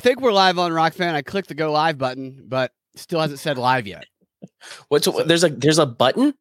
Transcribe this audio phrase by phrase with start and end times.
[0.00, 1.14] think we're live on Rokfin.
[1.14, 4.06] I clicked the go live button, but still hasn't said live yet.
[4.88, 6.34] What's there's a there's a button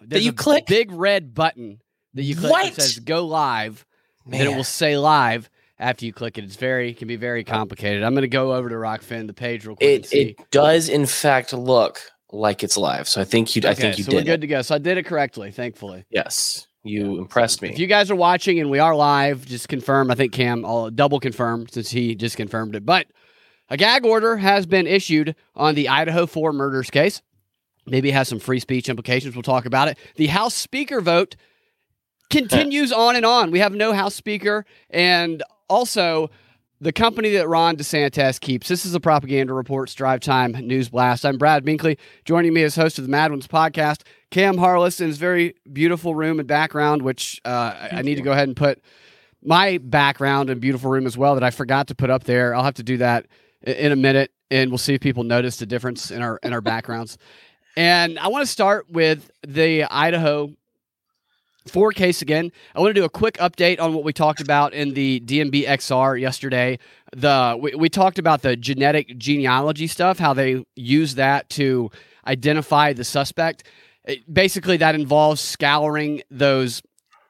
[0.00, 0.66] There's you a click?
[0.66, 1.80] Big red button
[2.14, 2.74] that you click What?
[2.74, 3.84] that says go live.
[4.26, 6.44] Then it will say live after you click it.
[6.44, 8.02] It's very can be very complicated.
[8.02, 11.52] I'm gonna go over to Rokfin the page real quick it it does in fact
[11.52, 13.08] look like it's live.
[13.08, 14.16] So I think you I think you so did.
[14.16, 14.40] we're good it.
[14.42, 14.62] to go.
[14.62, 16.04] So I did it correctly, thankfully.
[16.10, 17.70] Yes, you impressed me.
[17.70, 20.10] If you guys are watching and we are live, just confirm.
[20.10, 22.84] I think Cam, I'll double confirm since he just confirmed it.
[22.84, 23.06] But
[23.68, 27.22] a gag order has been issued on the Idaho 4 murders case.
[27.86, 29.34] Maybe it has some free speech implications.
[29.34, 29.98] We'll talk about it.
[30.16, 31.36] The House Speaker vote
[32.30, 33.50] continues on and on.
[33.50, 34.64] We have no House Speaker.
[34.90, 36.30] And also,
[36.80, 38.68] the company that Ron DeSantis keeps.
[38.68, 41.24] This is a propaganda reports drive time news blast.
[41.24, 41.96] I'm Brad Binkley.
[42.24, 46.14] Joining me as host of the Mad Ones podcast, Cam Harless in his very beautiful
[46.14, 48.82] room and background, which uh, I- need to go ahead and put
[49.44, 52.54] my background and beautiful room as well that I forgot to put up there.
[52.54, 53.26] I'll have to do that
[53.62, 56.62] in a minute, and we'll see if people notice the difference in our in our
[56.62, 57.18] backgrounds.
[57.76, 60.52] And I want to start with the Idaho
[61.66, 62.50] four case again.
[62.74, 65.66] I want to do a quick update on what we talked about in the DNB
[65.66, 66.78] XR yesterday.
[67.14, 71.90] The we, we talked about the genetic genealogy stuff, how they use that to
[72.26, 73.64] identify the suspect.
[74.32, 76.82] Basically, that involves scouring those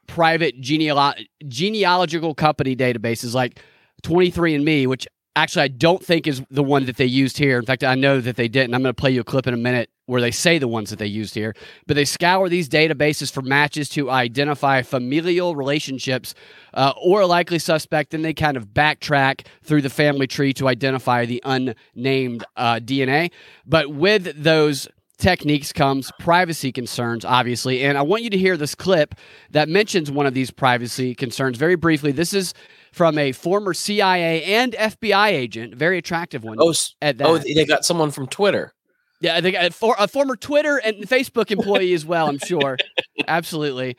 [0.07, 3.61] private genealo- genealogical company databases like
[4.03, 5.07] 23andMe, which
[5.37, 7.59] actually I don't think is the one that they used here.
[7.59, 8.75] In fact, I know that they didn't.
[8.75, 10.91] I'm going to play you a clip in a minute where they say the ones
[10.91, 11.55] that they used here.
[11.87, 16.35] But they scour these databases for matches to identify familial relationships
[16.75, 18.11] uh, or a likely suspect.
[18.11, 23.31] Then they kind of backtrack through the family tree to identify the unnamed uh, DNA.
[23.65, 24.89] But with those
[25.23, 27.85] techniques comes privacy concerns, obviously.
[27.85, 29.15] And I want you to hear this clip
[29.51, 32.13] that mentions one of these privacy concerns very briefly.
[32.13, 32.53] This is
[32.93, 36.59] from a former CIA and FBI agent, very attractive one.
[36.61, 37.47] oh, at oh, that.
[37.47, 38.75] oh, they got someone from Twitter.
[39.21, 42.77] Yeah, I think a, for, a former Twitter and Facebook employee as well, I'm sure.
[43.29, 43.97] Absolutely.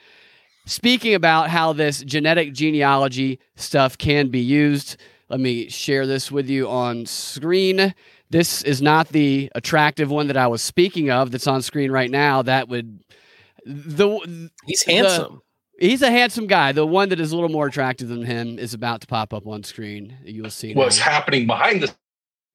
[0.66, 4.98] Speaking about how this genetic genealogy stuff can be used,
[5.30, 7.96] let me share this with you on screen.
[8.34, 12.10] This is not the attractive one that I was speaking of that's on screen right
[12.10, 12.42] now.
[12.42, 13.00] That would
[13.64, 15.42] the He's The- handsome.
[15.80, 16.72] he's a handsome guy.
[16.72, 19.46] The one that is a little more attractive than him is about to pop up
[19.46, 20.18] on screen.
[20.26, 20.74] You will see.
[20.74, 21.04] what's now.
[21.06, 21.94] happening behind the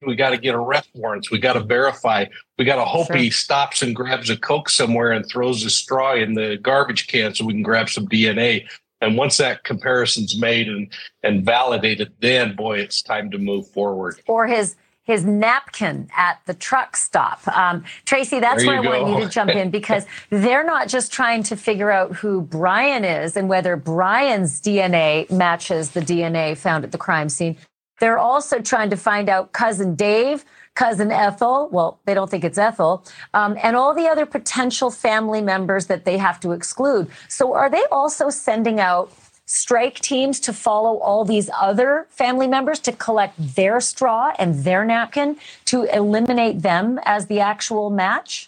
[0.05, 1.31] we got to get arrest warrants.
[1.31, 2.25] We got to verify.
[2.57, 3.15] We got to hope Sure.
[3.15, 7.33] he stops and grabs a Coke somewhere and throws a straw in the garbage can
[7.33, 8.65] so we can grab some DNA.
[9.01, 10.91] And once that comparison's made and,
[11.23, 14.19] and validated, then boy, it's time to move forward.
[14.27, 14.75] or his
[15.09, 17.41] his napkin at the truck stop.
[17.47, 21.41] Um, Tracy, that's where I want you to jump in because they're not just trying
[21.43, 26.91] to figure out who Brian is and whether Brian's DNA matches the DNA found at
[26.91, 27.57] the crime scene.
[27.99, 30.45] They're also trying to find out cousin Dave,
[30.75, 31.69] cousin Ethel.
[31.71, 33.03] Well, they don't think it's Ethel,
[33.33, 37.07] um, and all the other potential family members that they have to exclude.
[37.29, 39.11] So, are they also sending out
[39.49, 44.85] strike teams to follow all these other family members to collect their straw and their
[44.85, 45.35] napkin
[45.65, 48.47] to eliminate them as the actual match?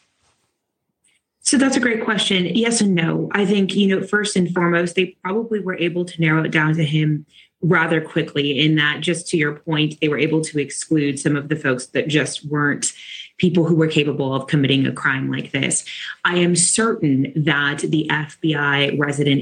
[1.40, 2.46] So that's a great question.
[2.46, 3.30] Yes and no.
[3.32, 6.76] I think, you know, first and foremost, they probably were able to narrow it down
[6.76, 7.26] to him
[7.64, 11.50] rather quickly in that just to your point, they were able to exclude some of
[11.50, 12.94] the folks that just weren't
[13.38, 15.84] people who were capable of committing a crime like this.
[16.24, 19.42] I am certain that the FBI resident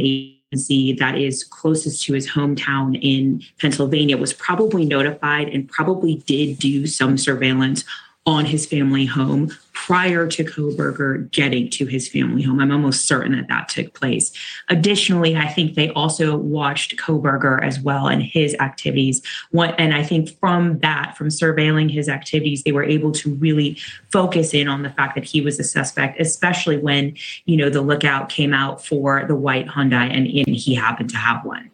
[0.52, 6.88] that is closest to his hometown in Pennsylvania was probably notified and probably did do
[6.88, 7.84] some surveillance
[8.30, 12.60] on his family home prior to Kohberger getting to his family home.
[12.60, 14.32] I'm almost certain that that took place.
[14.70, 19.24] Additionally, I think they also watched Kohberger as well and his activities.
[19.52, 23.80] And I think from that, from surveilling his activities, they were able to really
[24.12, 27.16] focus in on the fact that he was a suspect, especially when,
[27.46, 31.18] you know, the lookout came out for the white Hyundai and, and he happened to
[31.18, 31.72] have one.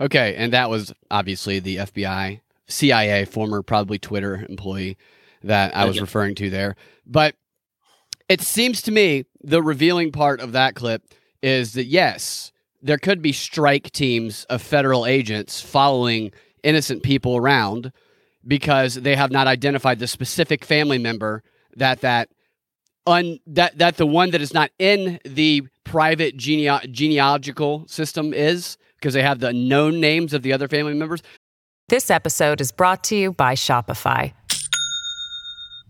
[0.00, 0.36] Okay.
[0.36, 4.96] And that was obviously the FBI, CIA, former probably Twitter employee
[5.42, 6.76] that I uh, was referring to there.
[7.06, 7.34] But
[8.28, 11.02] it seems to me the revealing part of that clip
[11.42, 12.52] is that yes,
[12.82, 16.32] there could be strike teams of federal agents following
[16.62, 17.92] innocent people around
[18.46, 21.42] because they have not identified the specific family member
[21.76, 22.28] that that
[23.06, 28.76] un that that the one that is not in the private genea- genealogical system is
[28.96, 31.22] because they have the known names of the other family members.
[31.88, 34.32] This episode is brought to you by Shopify.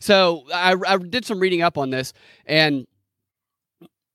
[0.00, 2.12] So I, I did some reading up on this,
[2.46, 2.86] and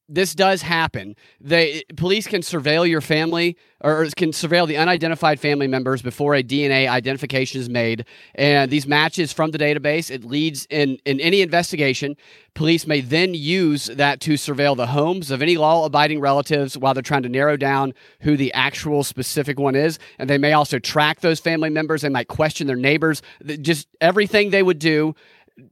[0.10, 1.16] this does happen.
[1.40, 6.44] The police can surveil your family or can surveil the unidentified family members before a
[6.44, 8.06] DNA identification is made.
[8.36, 12.16] And these matches from the database, it leads in, in any investigation.
[12.54, 16.94] Police may then use that to surveil the homes of any law abiding relatives while
[16.94, 20.00] they're trying to narrow down who the actual specific one is.
[20.20, 22.04] And they may also track those family members.
[22.04, 23.22] They might question their neighbors.
[23.62, 25.16] Just everything they would do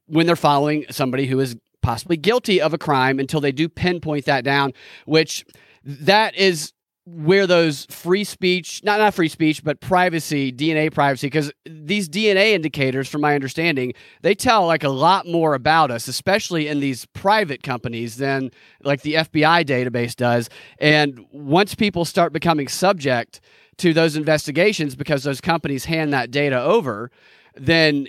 [0.06, 4.26] when they're following somebody who is possibly guilty of a crime until they do pinpoint
[4.26, 4.74] that down,
[5.06, 5.46] which
[5.84, 6.74] that is
[7.06, 12.52] where those free speech, not not free speech, but privacy, DNA privacy, because these DNA
[12.52, 17.06] indicators, from my understanding, they tell like a lot more about us, especially in these
[17.08, 18.52] private companies than
[18.84, 20.50] like the FBI database does.
[20.80, 23.42] And once people start becoming subject
[23.78, 27.10] to those investigations because those companies hand that data over,
[27.56, 28.08] then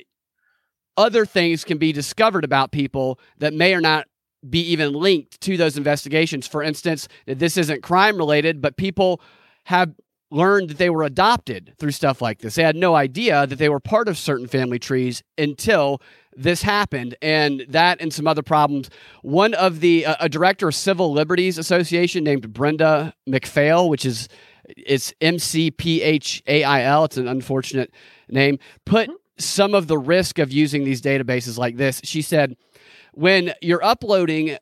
[0.97, 4.07] other things can be discovered about people that may or not
[4.49, 6.47] be even linked to those investigations.
[6.47, 9.21] For instance, this isn't crime related, but people
[9.65, 9.95] have
[10.31, 12.55] learned that they were adopted through stuff like this.
[12.55, 16.01] They had no idea that they were part of certain family trees until
[16.35, 18.89] this happened and that and some other problems
[19.21, 24.29] one of the uh, a director of civil liberties association named brenda mcphail which is
[24.79, 27.93] it's m-c-p-h-a-i-l it's an unfortunate
[28.31, 32.01] name put some of the risk of using these databases like this.
[32.05, 32.57] She said,
[33.13, 34.57] when you're uploading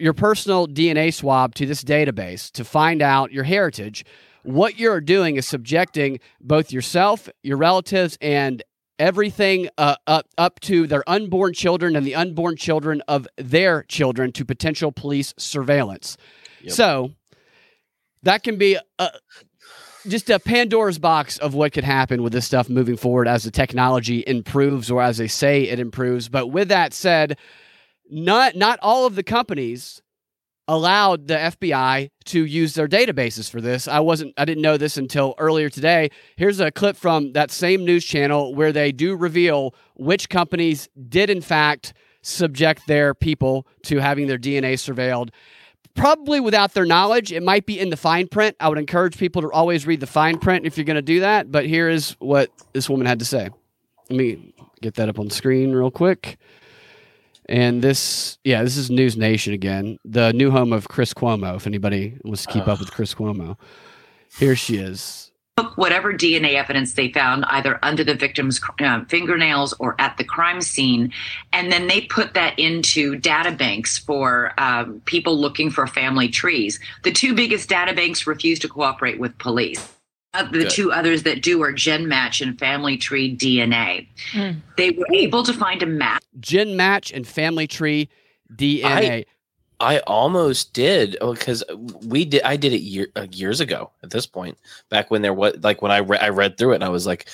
[0.00, 4.04] your personal DNA swab to this database to find out your heritage,
[4.42, 8.62] what you're doing is subjecting both yourself, your relatives, and
[8.98, 14.32] everything uh, up, up to their unborn children and the unborn children of their children
[14.32, 16.16] to potential police surveillance.
[16.62, 16.72] Yep.
[16.72, 17.12] So
[18.22, 19.10] that can be a,
[20.06, 23.50] just a Pandora's box of what could happen with this stuff moving forward as the
[23.50, 26.28] technology improves or as they say it improves.
[26.28, 27.38] But with that said,
[28.10, 30.00] not not all of the companies
[30.66, 33.88] allowed the FBI to use their databases for this.
[33.88, 36.10] I wasn't I didn't know this until earlier today.
[36.36, 41.30] Here's a clip from that same news channel where they do reveal which companies did
[41.30, 45.30] in fact subject their people to having their DNA surveilled
[45.98, 47.32] probably without their knowledge.
[47.32, 48.56] It might be in the fine print.
[48.60, 51.20] I would encourage people to always read the fine print if you're going to do
[51.20, 51.50] that.
[51.50, 53.50] But here is what this woman had to say.
[54.08, 56.38] Let me get that up on screen real quick.
[57.48, 61.56] And this, yeah, this is News Nation again, the new home of Chris Cuomo.
[61.56, 62.72] If anybody wants to keep uh.
[62.72, 63.56] up with Chris Cuomo,
[64.38, 65.27] here she is
[65.76, 70.60] whatever DNA evidence they found either under the victim's uh, fingernails or at the crime
[70.60, 71.12] scene,
[71.52, 76.80] and then they put that into data banks for um, people looking for family trees.
[77.04, 79.94] The two biggest data banks refused to cooperate with police.
[80.34, 80.70] Uh, the Good.
[80.70, 84.06] two others that do are GEDmatch and Family Tree DNA.
[84.32, 84.58] Hmm.
[84.76, 86.22] They were able to find a match.
[86.38, 88.10] GEDmatch and family tree
[88.54, 88.84] DNA.
[88.84, 89.24] I
[89.80, 91.62] almost did because
[92.04, 92.42] we did.
[92.42, 93.90] I did it year, uh, years ago.
[94.02, 94.58] At this point,
[94.88, 97.06] back when there was like when I re- I read through it, and I was
[97.06, 97.28] like,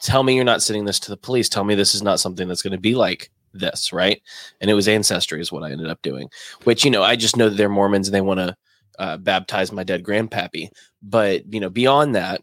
[0.00, 1.48] "Tell me you're not sending this to the police.
[1.48, 4.22] Tell me this is not something that's going to be like this, right?"
[4.60, 6.28] And it was ancestry is what I ended up doing.
[6.64, 8.56] Which you know, I just know that they're Mormons and they want to
[8.98, 10.68] uh, baptize my dead grandpappy.
[11.02, 12.42] But you know, beyond that,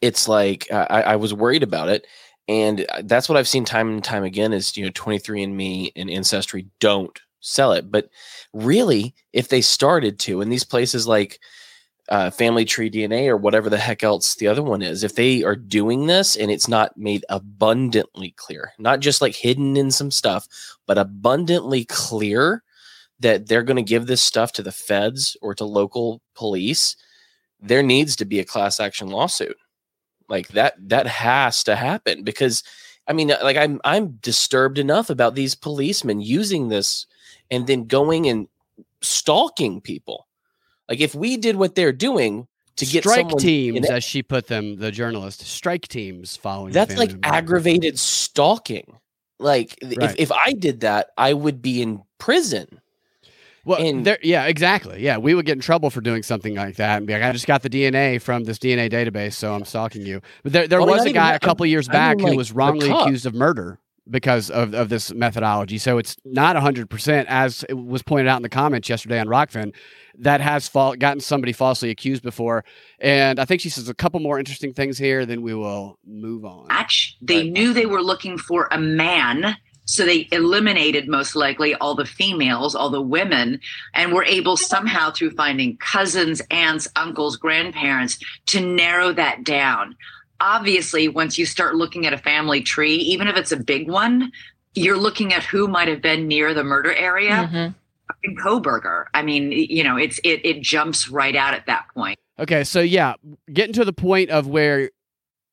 [0.00, 2.06] it's like uh, I, I was worried about it.
[2.48, 6.10] And uh, that's what I've seen time and time again is, you know, 23andMe and
[6.10, 7.90] Ancestry don't sell it.
[7.90, 8.08] But
[8.52, 11.40] really, if they started to, in these places like
[12.08, 15.44] uh, Family Tree DNA or whatever the heck else the other one is, if they
[15.44, 20.10] are doing this and it's not made abundantly clear, not just like hidden in some
[20.10, 20.48] stuff,
[20.86, 22.62] but abundantly clear
[23.20, 26.96] that they're going to give this stuff to the feds or to local police,
[27.60, 29.56] there needs to be a class action lawsuit.
[30.28, 32.62] Like that, that has to happen because
[33.06, 37.06] I mean, like I'm I'm disturbed enough about these policemen using this
[37.50, 38.48] and then going and
[39.02, 40.26] stalking people.
[40.88, 44.76] Like if we did what they're doing to get strike teams, as she put them,
[44.76, 46.72] the journalist, strike teams following.
[46.72, 48.98] that's like aggravated stalking.
[49.38, 49.96] Like Right.
[50.02, 52.80] if, if I did that, I would be in prison.
[53.64, 55.02] Well, and- there, yeah, exactly.
[55.02, 57.32] Yeah, we would get in trouble for doing something like that and be like, "I
[57.32, 60.78] just got the DNA from this DNA database, so I'm stalking you." But there, there
[60.80, 61.42] Well, was a guy that.
[61.42, 63.78] a couple years I mean, back who was wrongly accused of murder
[64.10, 65.78] because of, of this methodology.
[65.78, 69.74] So it's not 100%, as it was pointed out in the comments yesterday on Rokfin,
[70.18, 72.64] that has fall, gotten somebody falsely accused before.
[72.98, 76.44] And I think she says a couple more interesting things here, then we will move
[76.44, 76.66] on.
[76.68, 77.16] match.
[77.20, 79.56] They knew they were looking for a man.
[79.84, 83.60] So they eliminated most likely all the females, all the women,
[83.94, 89.96] and were able somehow through finding cousins, aunts, uncles, grandparents to narrow that down.
[90.40, 94.32] Obviously, once you start looking at a family tree, even if it's a big one,
[94.74, 97.50] you're looking at who might have been near the murder area.
[97.52, 97.74] Mhm.
[98.08, 99.04] Fucking Kohberger.
[99.14, 102.18] I mean, you know, it's it it jumps right out at that point.
[102.38, 103.14] Okay, so yeah,
[103.52, 104.90] getting to the point of where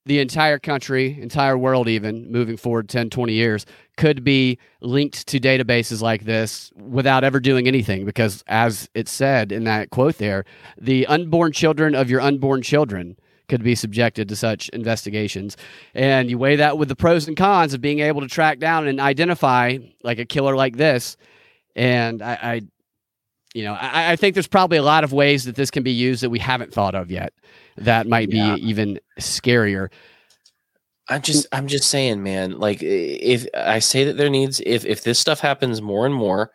[0.05, 3.65] the entire country, entire world, even moving forward 10, 20 years,
[3.97, 8.05] could be linked to databases like this without ever doing anything.
[8.05, 10.45] Because as it said in that quote there,
[10.79, 13.17] the unborn children of your unborn children
[13.47, 15.57] could be subjected to such investigations.
[15.93, 18.87] And you weigh that with the pros and cons of being able to track down
[18.87, 21.17] and identify like a killer like this.
[21.75, 22.61] And I, I
[23.53, 25.91] you know, I, I think there's probably a lot of ways that this can be
[25.91, 27.33] used that we haven't thought of yet.
[27.77, 28.55] That might be Yeah.
[28.57, 29.89] even scarier.
[31.09, 32.59] I'm just I'm just saying, man.
[32.59, 36.51] Like if I say that there needs if if this stuff happens more and more,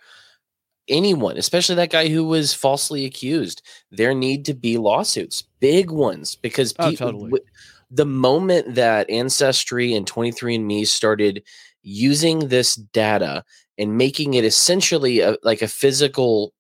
[0.89, 6.37] anyone, especially that guy who was falsely accused, there need to be lawsuits, big ones,
[6.37, 7.31] because Oh, pe- totally.
[7.31, 7.45] w-
[7.91, 11.43] the moment that Ancestry and 23andMe started
[11.83, 13.45] using this data
[13.79, 16.53] and making it essentially a, like a physical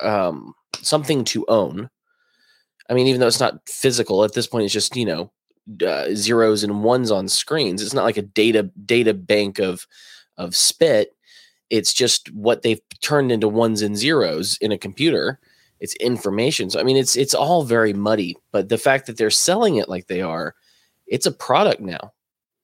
[0.00, 1.88] um something to own.
[2.88, 5.30] I mean, even though it's not physical at this point, it's just you know
[5.86, 7.82] uh, zeros and ones on screens.
[7.82, 9.86] It's not like a data data bank of
[10.36, 11.14] of spit.
[11.70, 15.38] It's just what they've turned into ones and zeros in a computer.
[15.80, 16.70] It's information.
[16.70, 18.36] So I mean, it's it's all very muddy.
[18.52, 20.54] But the fact that they're selling it like they are,
[21.06, 22.12] it's a product now,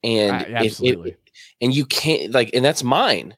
[0.02, 1.16] and Uh, if- if- absolutely.
[1.60, 3.36] and you can't like, and that's mine.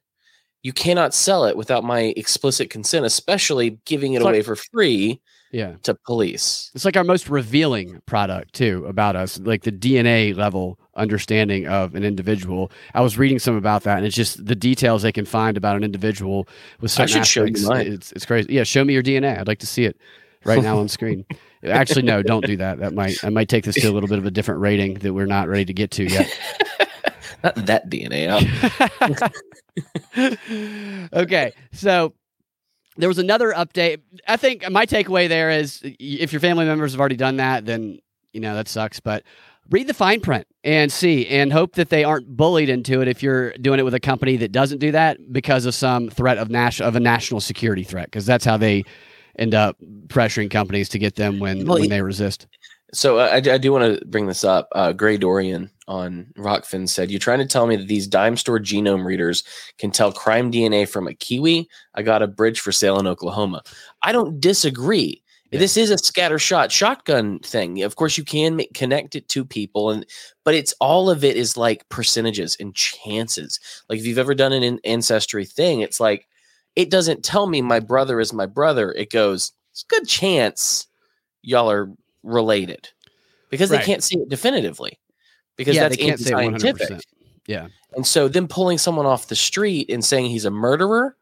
[0.63, 4.57] You cannot sell it without my explicit consent, especially giving it It's like- away for
[4.57, 5.21] free
[5.53, 5.77] Yeah.
[5.85, 6.71] to police.
[6.75, 11.95] It's like our most revealing product too about us, like the DNA level understanding of
[11.95, 12.71] an individual.
[12.95, 15.77] I was reading some about that, and it's just the details they can find about
[15.77, 16.49] an individual
[16.81, 17.69] with I certain should show you aspects.
[17.69, 17.93] mine.
[17.93, 18.53] It's it's crazy.
[18.53, 19.39] Yeah, show me your DNA.
[19.39, 19.97] I'd like to see it
[20.45, 21.25] right now on screen.
[21.65, 22.79] Actually, no, don't do that.
[22.79, 25.13] That might I might take this to a little bit of a different rating that
[25.13, 26.39] we're not ready to get to yet.
[27.45, 28.49] Not that DNA
[31.13, 32.15] okay, so
[32.97, 34.01] there was another update.
[34.27, 37.99] I think my takeaway there is if your family members have already done that, then
[38.33, 39.01] you know that sucks.
[39.01, 39.23] But
[39.71, 43.23] read the fine print and see, and hope that they aren't bullied into it if
[43.23, 46.51] you're doing it with a company that doesn't do that because of some threat of
[46.51, 48.85] national of a national security threat, because that's how they
[49.39, 49.77] end up
[50.09, 52.47] pressuring companies to get them when Well, when they resist.
[52.95, 54.69] So uh, I, I do want to bring this up.
[54.73, 58.59] Uh, Gray Dorian on Rokfin said, "You're trying to tell me that these dime store
[58.59, 59.45] genome readers
[59.79, 61.69] can tell crime DNA from a kiwi?
[61.95, 63.63] I got a bridge for sale in Oklahoma.
[64.03, 65.23] I don't disagree.
[65.57, 65.61] Yeah.
[65.61, 67.83] This is a scatter shot shotgun thing.
[67.83, 70.07] Of course, you can make, connect it to people, and
[70.45, 73.59] but it's all of it is like percentages and chances.
[73.89, 76.29] Like if you've ever done an an ancestry thing, it's like
[76.77, 78.93] it doesn't tell me my brother is my brother.
[78.93, 80.87] It goes, it's a good chance
[81.43, 81.91] y'all are
[82.23, 82.89] related.
[83.51, 83.79] because Right.
[83.81, 84.99] they can't see it definitively
[85.57, 87.07] because yeah, that's they can't say one hundred anti-scientific.
[87.47, 91.17] Yeah, And so then pulling someone off the street and saying he's a murderer,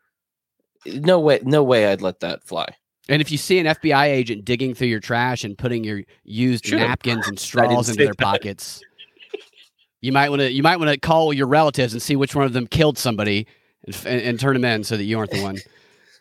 [0.87, 2.67] no way, no way I'd let that fly.
[3.09, 6.71] And if you see an FBI agent digging through your trash and putting your used
[6.73, 6.79] 'em.
[6.79, 8.19] napkins and straws into their that.
[8.19, 8.81] pockets,
[10.01, 12.45] you might want to you might want to call your relatives and see which one
[12.45, 13.47] of them killed somebody
[13.87, 15.59] and, and, and turn them in so that you aren't the one.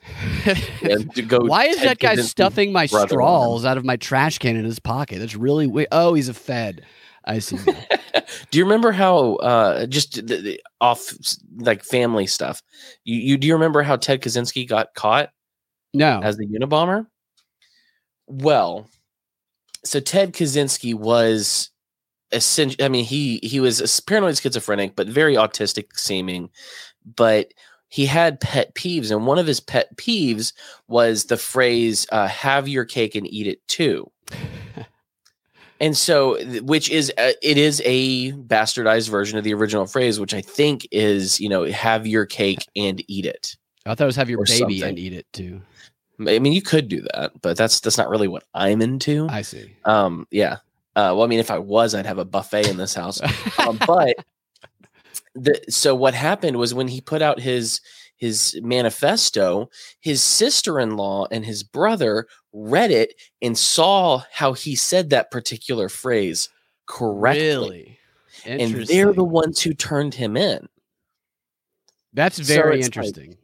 [1.48, 3.44] Why is that guy stuffing my brother on him.
[3.44, 5.20] straws out of my trash can in his pocket?
[5.20, 5.88] That's really weird.
[5.92, 6.86] Oh, he's a Fed.
[7.26, 7.58] I see.
[8.52, 11.14] Do you remember how uh just the, the off
[11.58, 12.62] like family stuff?
[13.06, 15.30] You, you do you remember how Ted Kaczynski got caught
[15.94, 16.20] No.
[16.22, 17.08] as the Unabomber?
[18.28, 18.90] Well,
[19.84, 21.70] so Ted Kaczynski was
[22.34, 26.50] essentially I mean he he was paranoid schizophrenic but very autistic seeming
[27.16, 27.54] but
[27.90, 30.54] he had pet peeves and one of his pet peeves
[30.88, 34.10] was the phrase uh, have your cake and eat it too
[35.80, 40.34] and so which is uh, it is a bastardized version of the original phrase which
[40.34, 44.16] i think is you know have your cake and eat it I thought it was
[44.16, 44.84] have your baby something.
[44.84, 45.62] and eat it too.
[46.28, 49.42] i mean you could do that but that's that's not really what i'm into I
[49.42, 49.76] see.
[49.86, 50.54] um yeah
[50.96, 53.20] uh well i mean if i was i'd have a buffet in this house
[53.60, 54.16] um, but
[55.36, 57.82] the so what happened was when he put out his
[58.16, 65.32] his manifesto his sister-in-law and his brother read it and saw how he said that
[65.32, 66.48] particular phrase
[66.86, 67.98] correctly
[68.46, 68.60] Really?
[68.62, 70.68] and they're the ones who turned him in
[72.14, 73.36] That's So very like- interesting.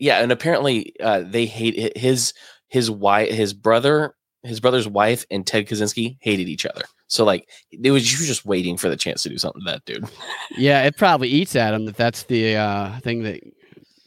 [0.00, 2.32] Yeah and apparently uh they hate his
[2.68, 7.48] his wife his brother his brother's wife and ted kaczynski hated each other so like
[7.70, 10.08] it was you were just waiting for the chance to do something to that dude
[10.56, 13.40] yeah, it probably eats at him that that's the uh, thing that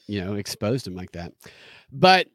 [0.08, 1.34] you know exposed him like that.
[1.92, 2.28] But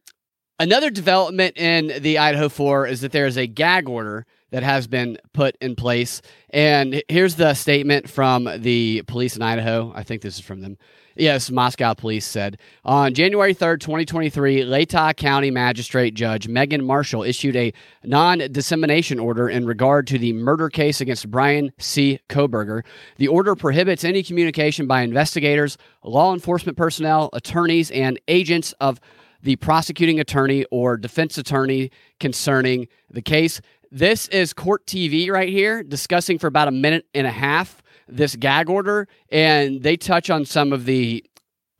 [0.58, 4.86] another development in the Idaho Four is that there is a gag order that has
[4.86, 9.92] been put in place, and here's the statement from the police in Idaho.
[9.94, 10.76] I think this is from them.
[11.14, 17.54] Yes, Moscow police said on January 3rd, 2023, Latah County Magistrate Judge Megan Marshall issued
[17.54, 22.18] a non dissemination order in regard to the murder case against Brian C.
[22.30, 22.82] Kohberger.
[23.18, 28.98] The order prohibits any communication by investigators, law enforcement personnel, attorneys, and agents of
[29.42, 33.60] the prosecuting attorney or defense attorney concerning the case.
[33.90, 37.81] This is court TV right here, discussing for about a minute and a half
[38.16, 41.24] this gag order, and they touch on some of the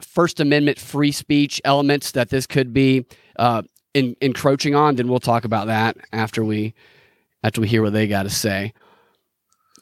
[0.01, 3.07] First Amendment free speech elements that this could be
[3.39, 3.63] uh,
[3.95, 4.97] in, encroaching on.
[4.97, 6.75] Then we'll talk about that after we
[7.45, 8.73] after we hear what they got to say.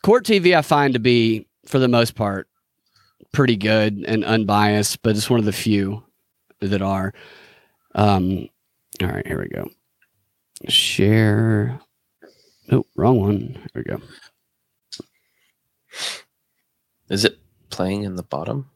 [0.03, 2.49] Court TV, I find to be for the most part
[3.33, 6.03] pretty good and unbiased, but it's one of the few
[6.61, 7.13] that are.
[7.95, 8.49] Um,
[9.03, 9.69] all right, here we go.
[10.69, 11.81] Share.
[12.71, 13.69] Oh, wrong one.
[13.75, 14.01] Here we go.
[17.11, 18.70] Is it playing in the bottom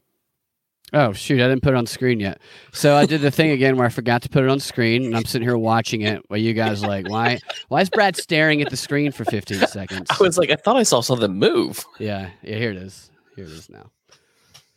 [0.95, 2.41] Oh shoot, I didn't put it on screen yet.
[2.73, 5.17] So I did the thing again where I forgot to put it on screen, and
[5.17, 6.23] I'm sitting here watching it.
[6.29, 7.41] While you guys are like, why?
[7.67, 10.07] Why is Brad staring at the screen for 15 seconds?
[10.09, 12.57] i was like i thought i saw something move Yeah, yeah.
[12.57, 13.11] Here it is.
[13.35, 13.91] Here it is now.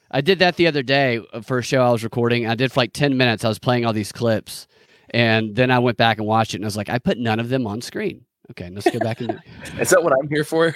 [0.10, 2.48] I did that the other day for a show I was recording.
[2.48, 3.46] I did for like 10 minutes.
[3.46, 4.66] I was playing all these clips,
[5.12, 7.40] and then I went back and watched it, and I was like, I put none
[7.40, 8.26] of them on screen.
[8.50, 9.40] Okay, let's go back and.
[9.80, 10.76] is that what i'm here for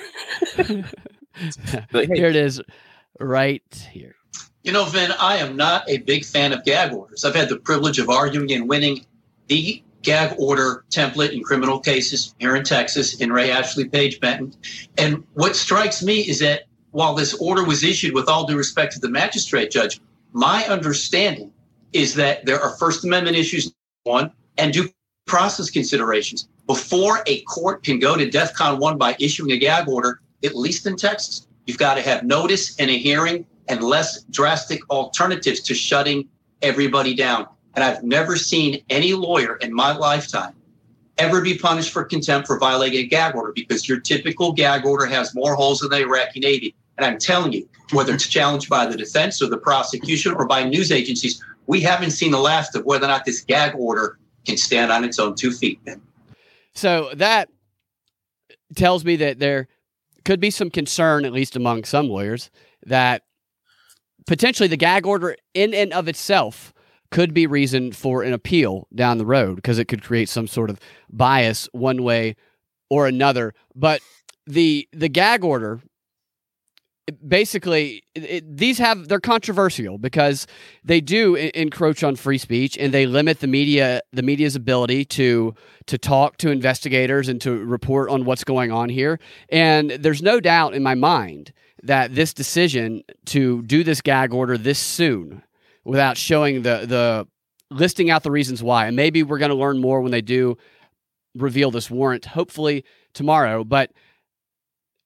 [1.92, 2.62] Like, hey, here it is,
[3.20, 4.16] right here.
[4.64, 7.26] You know, Vin, I am not a big fan of gag orders.
[7.26, 9.06] I've had the privilege of arguing and winning
[9.48, 14.54] the gag order template in criminal cases here in Texas in Ray Ashley Page Benton.
[14.98, 18.94] And what strikes me is that while this order was issued with all due respect
[18.94, 20.00] to the magistrate judge,
[20.34, 21.52] my understanding
[21.94, 24.90] is that there are First Amendment issues, one, and due
[25.26, 26.48] process considerations.
[26.68, 30.86] Before a court can go to DEFCON 1 by issuing a gag order, at least
[30.86, 35.74] in Texas, you've got to have notice and a hearing and less drastic alternatives to
[35.74, 36.28] shutting
[36.62, 37.48] everybody down.
[37.76, 40.54] And I've never seen any lawyer in my lifetime
[41.18, 45.06] ever be punished for contempt for violating a gag order because your typical gag order
[45.06, 46.76] has more holes than the Iraqi Navy.
[46.98, 50.64] And I'm telling you, whether it's challenged by the defense or the prosecution or by
[50.64, 54.58] news agencies, we haven't seen the last of whether or not this gag order can
[54.58, 55.80] stand on its own two feet.
[56.74, 57.50] So that
[58.76, 59.68] tells me that there
[60.26, 62.50] could be some concern, at least among some lawyers,
[62.86, 63.24] that
[64.28, 66.74] potentially the gag order in and of itself
[67.12, 70.70] could be reason for an appeal down the road because it could create some sort
[70.70, 70.80] of
[71.10, 72.36] bias one way
[72.90, 73.54] or another.
[73.76, 74.02] But
[74.48, 75.82] the the gag order
[77.28, 80.46] basically it, these have they're controversial because
[80.84, 85.54] they do encroach on free speech and they limit the media the media's ability to
[85.88, 89.20] to talk to investigators and to report on what's going on here.
[89.50, 94.58] And there's no doubt in my mind that this decision to do this gag order
[94.58, 95.44] this soon
[95.84, 97.28] without showing the the
[97.76, 100.58] listing out the reasons why and maybe we're going to learn more when they do
[101.36, 102.84] reveal this warrant hopefully
[103.14, 103.92] tomorrow but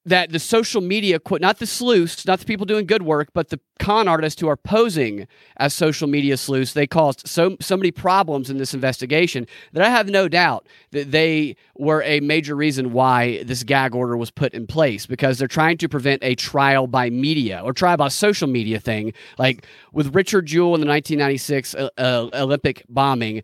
[0.05, 3.59] that the social media not the sleuths not the people doing good work but the
[3.79, 8.49] con artists who are posing as social media sleuths they caused so so many problems
[8.49, 13.43] in this investigation that i have no doubt that they were a major reason why
[13.43, 17.09] this gag order was put in place because they're trying to prevent a trial by
[17.09, 19.13] media or trial by social media thing.
[19.37, 23.41] Like with richard jewell in the 1996 uh, uh, olympic bombing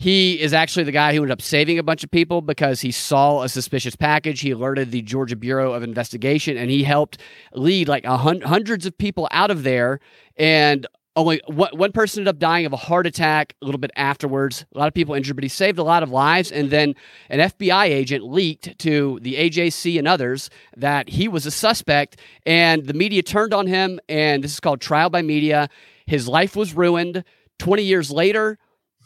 [0.00, 2.90] he is actually the guy who ended up saving a bunch of people because he
[2.90, 4.40] saw a suspicious package.
[4.40, 7.18] He alerted the Georgia Bureau of Investigation and he helped
[7.52, 10.00] lead like hun- hundreds of people out of there.
[10.38, 10.86] And
[11.16, 14.64] only one, one person ended up dying of a heart attack a little bit afterwards.
[14.74, 16.50] A lot of people injured, but he saved a lot of lives.
[16.50, 16.94] And then
[17.28, 22.18] an FBI agent leaked to the AJC and others that he was a suspect.
[22.46, 24.00] And the media turned on him.
[24.08, 25.68] And this is called trial by media.
[26.06, 27.22] His life was ruined.
[27.58, 28.58] 20 years later,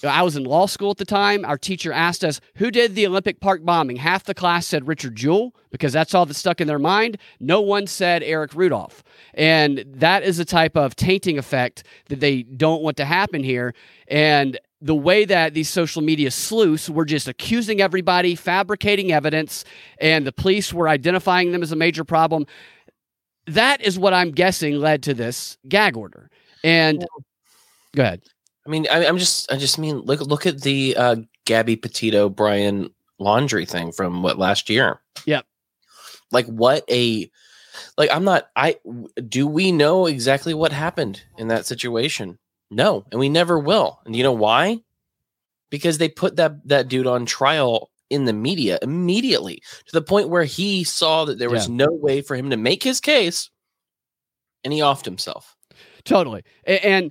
[0.02, 1.44] I was in law school at the time.
[1.44, 3.96] Our teacher asked us, Who did the Olympic Park bombing?
[3.96, 7.18] Half the class said Richard Jewell because that's all that stuck in their mind.
[7.40, 9.02] No one said Eric Rudolph.
[9.34, 13.74] And that is a type of tainting effect that they don't want to happen here.
[14.08, 19.64] And the way that these social media sleuths were just accusing everybody, fabricating evidence,
[19.98, 22.46] and the police were identifying them as a major problem,
[23.46, 26.30] that is what I'm guessing led to this gag order.
[26.62, 27.04] And
[27.94, 28.22] go ahead.
[28.66, 32.28] I mean, I, I'm just, I just mean, look, look at the uh, Gabby Petito
[32.28, 35.00] Brian Laundrie thing from what last year.
[35.26, 35.44] Yep.
[36.32, 37.30] Like what a,
[37.98, 38.48] like I'm not.
[38.56, 38.76] I
[39.28, 42.38] do we know exactly what happened in that situation?
[42.70, 44.00] No, and we never will.
[44.06, 44.80] And you know why?
[45.70, 50.28] Because they put that that dude on trial in the media immediately to the point
[50.28, 51.74] where he saw that there was Yeah.
[51.74, 53.50] no way for him to make his case,
[54.62, 55.56] and he offed himself.
[56.04, 56.42] Totally.
[56.66, 57.10] And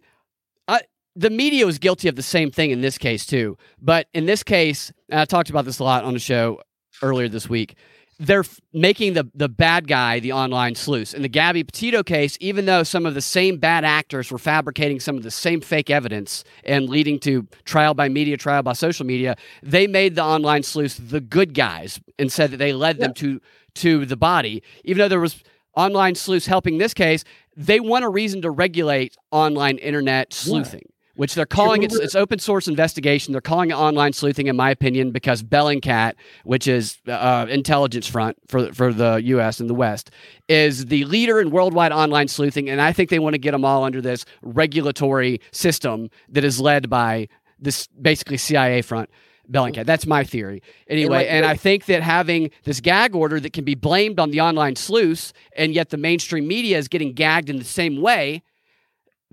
[1.16, 3.58] the media was guilty of the same thing in this case, too.
[3.82, 6.62] But in this case, and I talked about this a lot on the show
[7.02, 7.76] earlier this week.
[8.20, 11.14] They're f- making the, the bad guy the online sleuth.
[11.14, 15.00] In the Gabby Petito case, even though some of the same bad actors were fabricating
[15.00, 19.06] some of the same fake evidence and leading to trial by media, trial by social
[19.06, 23.14] media, they made the online sleuths the good guys and said that they led them
[23.16, 23.42] to
[23.76, 24.62] to the body.
[24.84, 25.44] Even though there was
[25.76, 27.24] online sleuths helping this case,
[27.58, 30.84] they want a reason to regulate online internet sleuthing,
[31.16, 33.32] which they're calling it's, it's open source investigation.
[33.32, 38.38] They're calling it online sleuthing, in my opinion, because Bellingcat, which is uh, intelligence front
[38.48, 39.60] for for the U.S.
[39.60, 40.12] and the West,
[40.48, 43.64] is the leader in worldwide online sleuthing, and I think they want to get them
[43.66, 47.28] all under this regulatory system that is led by
[47.60, 49.10] this basically CIA front.
[49.52, 49.86] Bellingcat.
[49.86, 50.64] That's my theory.
[50.88, 54.32] Anyway, like- and I think that having this gag order that can be blamed on
[54.32, 58.42] the online sleuths, and yet the mainstream media is getting gagged in the same way,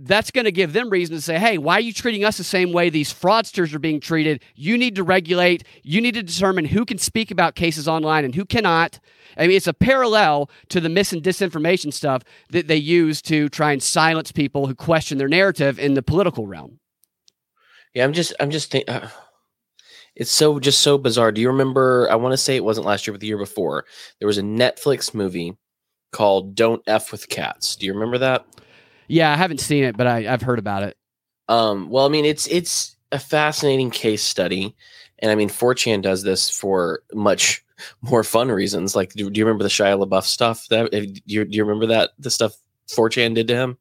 [0.03, 2.45] that's going to give them reason to say, hey, why are you treating us the
[2.45, 4.43] same way these fraudsters are being treated?
[4.55, 5.65] You need to regulate.
[5.83, 8.99] You need to determine who can speak about cases online and who cannot.
[9.37, 13.49] I mean, it's a parallel to the mis and disinformation stuff that they use to
[13.49, 16.81] try and silence people who question their narrative in the political realm.
[17.95, 18.95] Yeah, I'm just, I'm just thinking.
[18.95, 19.11] Uh,
[20.17, 21.33] it's so just so bizarre.
[21.33, 22.09] Do you remember?
[22.11, 23.85] I want to say it wasn't last year, but the year before,
[24.19, 25.57] there was a Netflix movie
[26.13, 28.45] called "Don't F with Cats." Do you remember that?
[29.11, 30.97] Yeah, I haven't seen it, but I, I've heard about it.
[31.49, 34.77] Um, well, I mean, it's it's a fascinating case study,
[35.19, 37.65] and I mean, 4chan does this for much
[38.03, 38.95] more fun reasons.
[38.95, 40.67] Like, do, do you remember the Shia LaBeouf stuff?
[40.69, 42.55] That do you, do you remember that the stuff
[42.89, 43.79] 4chan did to him?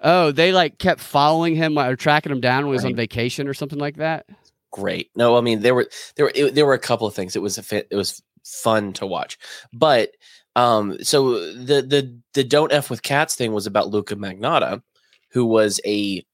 [0.00, 3.48] Oh, they like kept following him or tracking him down when he was on vacation
[3.48, 4.26] or something like that.
[4.70, 5.10] great.
[5.16, 7.34] No, I mean there were there were it, there were a couple of things.
[7.34, 9.38] It was a it was fun to watch,
[9.72, 10.10] but
[10.56, 14.82] um, so the the the don't f with cats thing was about Luka Magnotta,
[15.30, 16.24] who was a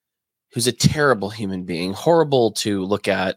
[0.53, 3.37] who's a terrible human being, horrible to look at,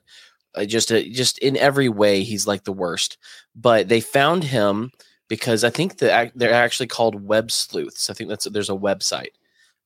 [0.55, 3.17] uh, just a, just in every way he's like the worst.
[3.55, 4.91] But they found him
[5.29, 8.09] because I think that they're actually called web sleuths.
[8.09, 9.33] I think that's there's a website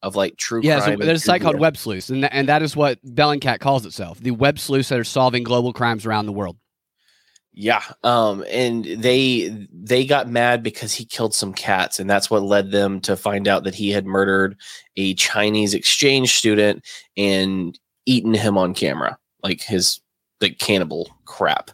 [0.03, 1.60] of like true Yeah, so there's a site called.
[1.60, 4.99] Web Sleuths, and, tha- and that is what Bellingcat calls itself the web sleuths that
[4.99, 6.57] are solving global crimes around the world.
[7.60, 7.82] Yeah.
[8.04, 12.70] Um, and they they got mad because he killed some cats, and that's what led
[12.70, 14.56] them to find out that he had murdered
[14.96, 16.86] a Chinese exchange student
[17.17, 20.00] and eaten him on camera, like his
[20.39, 21.72] like cannibal crap.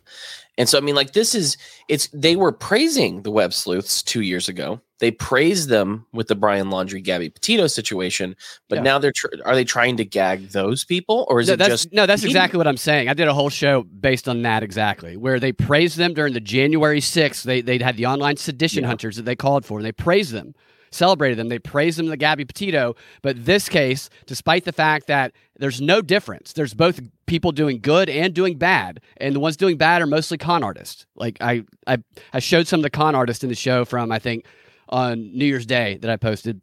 [0.57, 1.57] And so I mean like this is
[1.89, 4.79] it's they were praising the web sleuths 2 years ago.
[4.99, 8.35] They praised them with the Brian Laundrie, Gabby Petito situation,
[8.69, 8.81] but Yeah.
[8.83, 11.69] now they're tr- are they trying to gag those people or is no, it that's,
[11.83, 13.09] just no, that's exactly what I'm saying.
[13.09, 16.39] I did a whole show based on that exactly, where they praised them during the
[16.39, 17.43] January 6th.
[17.43, 18.89] They they had the online sedition Yeah.
[18.89, 19.79] hunters that they called for.
[19.79, 20.53] And they praised them,
[20.93, 21.49] celebrated them.
[21.49, 22.95] They praised them, the Gabby Petito.
[23.21, 28.09] But this case, despite the fact that there's no difference, there's both people doing good
[28.09, 31.05] and doing bad, and the ones doing bad are mostly con artists.
[31.15, 31.97] Like I I
[32.33, 34.45] I showed some of the con artists in the show from I think
[34.89, 36.61] on New Year's Day that I posted.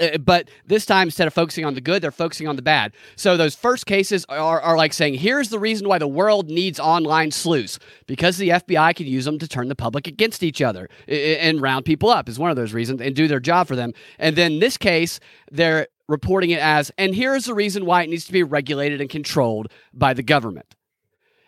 [0.00, 2.92] Uh, But this time, instead of focusing on the good, they're focusing on the bad.
[3.16, 6.78] So those first cases are, are like saying, here's the reason why the world needs
[6.80, 10.88] online sleuths because the FBI can use them to turn the public against each other
[11.08, 13.92] and round people up is one of those reasons and do their job for them.
[14.18, 18.24] And then this case, they're reporting it as, and here's the reason why it needs
[18.26, 20.74] to be regulated and controlled by the government.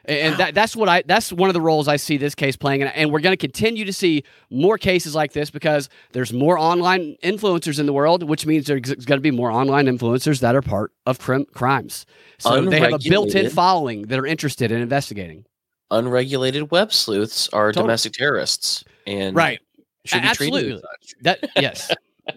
[0.06, 2.82] And that, that's what I that's one of the roles I see this case playing.
[2.82, 6.58] And, and we're going to continue to see more cases like this because there's more
[6.58, 10.54] online influencers in the world, which means there's going to be more online influencers that
[10.54, 12.04] are part of crim- crimes.
[12.38, 15.46] So they have a built-in following that are interested in investigating.
[15.90, 17.84] unregulated web sleuths are Totally.
[17.84, 19.60] domestic terrorists and Right.
[20.04, 20.82] should be treated Absolutely.
[21.22, 21.90] That yes,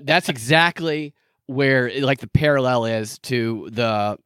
[0.04, 1.14] that's exactly
[1.48, 4.18] where like the parallel is to the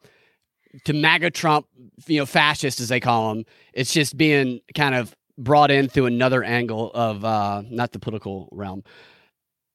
[0.86, 1.68] to MAGA Trump,
[2.08, 3.46] you know, fascist as they call them.
[3.74, 8.50] It's just being kind of brought in through another angle of uh not the political
[8.52, 8.84] realm.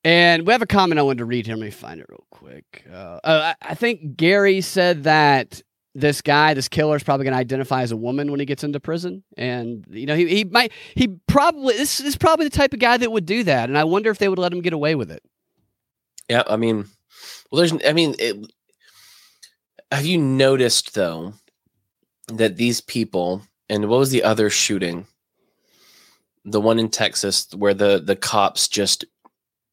[0.05, 1.57] And we have a comment I wanted to read here.
[1.57, 2.85] Let me find it real quick.
[2.89, 5.63] Uh, uh, I, think Gary said that
[5.97, 8.63] this guy, this killer, is probably going to identify as a woman when he gets
[8.63, 12.73] into prison, and you know he, he might he probably this is probably the type
[12.73, 13.69] of guy that would do that.
[13.69, 15.25] And I wonder if they would let him get away with it.
[16.29, 16.87] Yeah, I mean,
[17.51, 18.37] well, there's, I mean, it,
[19.91, 21.35] have you noticed though
[22.29, 25.07] that these people, and what was the other shooting?
[26.45, 29.05] The one in Texas where the the cops just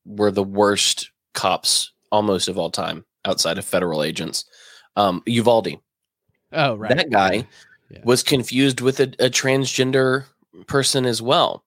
[0.05, 4.45] were the worst cops almost of all time outside of federal agents.
[4.95, 5.79] Um, Uvalde,
[6.51, 7.47] Oh right, that guy
[7.89, 8.01] Yeah.
[8.03, 10.25] was confused with a, a transgender
[10.67, 11.63] person as well.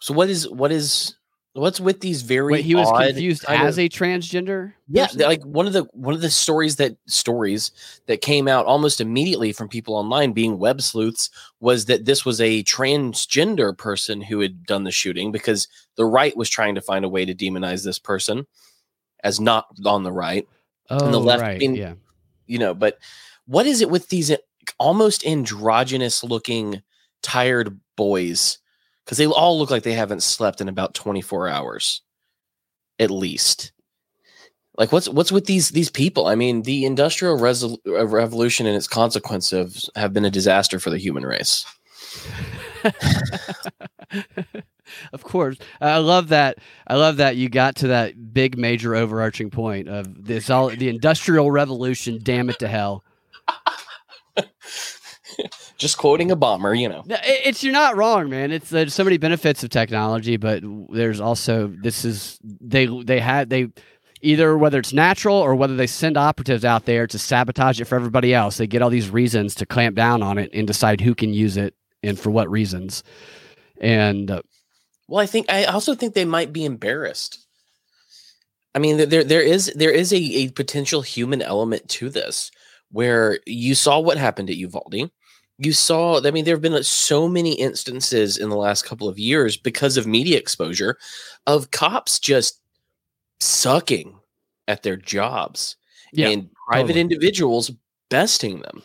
[0.00, 1.16] So what is what is
[1.58, 4.72] what's with these very Wait, he was confused as of- a transgender.
[4.88, 5.20] yeah, person?
[5.22, 7.72] like one of the one of the stories that stories
[8.06, 12.40] that came out almost immediately from people online being web sleuths was that this was
[12.40, 17.04] a transgender person who had done the shooting because the right was trying to find
[17.04, 18.46] a way to demonize this person
[19.24, 20.46] as not on the right,
[20.90, 21.94] oh, and the left right, being- yeah.
[22.46, 22.72] you know.
[22.74, 22.98] But
[23.46, 24.36] what is it with these uh,
[24.78, 26.82] almost androgynous looking
[27.22, 28.58] tired boys?
[29.08, 32.02] Because they all look like they haven't slept in about twenty four hours,
[32.98, 33.72] at least
[34.76, 38.76] like what's what's with these these people i mean the industrial resol- uh, revolution and
[38.76, 41.66] its consequences have been a disaster for the human race
[45.12, 46.58] of course, I love that.
[46.86, 50.88] I love that you got to that big, major, overarching point of this all the
[50.88, 52.18] industrial revolution.
[52.22, 53.04] Damn it to hell!
[55.76, 58.50] just quoting a bomber you know It's you're not wrong, man.
[58.50, 63.50] It's there's so many benefits of technology, but there's also this is they they had
[63.50, 63.68] they
[64.20, 67.94] either whether it's natural or whether they send operatives out there to sabotage it for
[67.96, 68.56] everybody else.
[68.56, 71.56] They get all these reasons to clamp down on it and decide who can use
[71.56, 73.04] it and for what reasons.
[73.80, 74.42] And uh,
[75.08, 77.46] well i think i also think they might be embarrassed
[78.74, 82.50] i mean there there is there is a, a potential human element to this
[82.90, 85.10] where you saw what happened at uvalde
[85.58, 89.18] you saw i mean there have been so many instances in the last couple of
[89.18, 90.96] years because of media exposure
[91.46, 92.60] of cops just
[93.40, 94.18] sucking
[94.66, 95.76] at their jobs
[96.12, 97.00] Yeah, and private totally.
[97.00, 97.70] individuals
[98.10, 98.82] besting them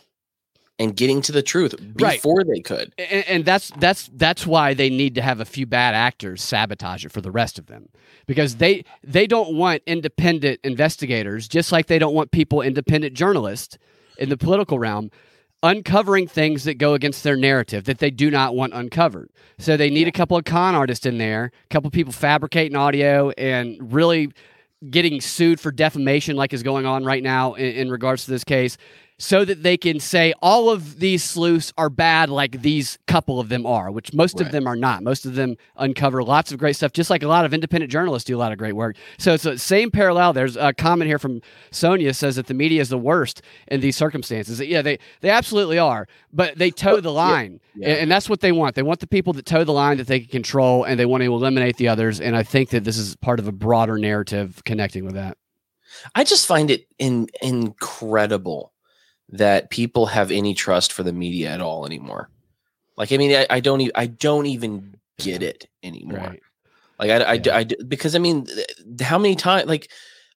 [0.80, 2.18] and getting to the truth Right.
[2.18, 5.66] before they could and, and that's that's that's why they need to have a few
[5.66, 7.88] bad actors sabotage it for the rest of them
[8.28, 13.78] because they they don't want independent investigators just like they don't want people independent journalists
[14.18, 15.10] in the political realm
[15.64, 19.30] uncovering things that go against their narrative that they do not want uncovered.
[19.58, 22.76] So they need a couple of con artists in there a couple of people fabricating
[22.76, 24.32] audio and really
[24.90, 28.44] getting sued for defamation like is going on right now in, in regards to this
[28.44, 28.78] case
[29.24, 33.48] so that they can say all of these sleuths are bad like these couple of
[33.48, 35.02] them are which most of them are not.
[35.02, 38.28] Most of them uncover lots of great stuff just like a lot of independent journalists
[38.28, 38.98] do a lot of great work.
[39.18, 40.34] So it's the same parallel.
[40.34, 43.96] There's a comment here from sonia says that the media is the worst in these
[43.96, 44.60] circumstances.
[44.60, 47.62] Yeah they, they absolutely are but they toe the line.
[47.76, 47.92] yeah.
[47.92, 48.76] And, and that's what they want.
[48.76, 51.24] They want the people that toe the line that they can control and they want
[51.24, 54.62] to eliminate the others and i think that this is part of a broader narrative
[54.66, 55.38] connecting with that.
[56.14, 58.73] I just find it in, incredible
[59.30, 62.30] that people have any trust for the media at all anymore.
[62.98, 66.20] Like, I mean, I, I don't, e- I don't even get it anymore.
[66.20, 66.44] Right.
[67.00, 67.58] Like, I, I, Yeah.
[67.58, 68.48] I, because I mean,
[69.02, 69.90] how many times, like,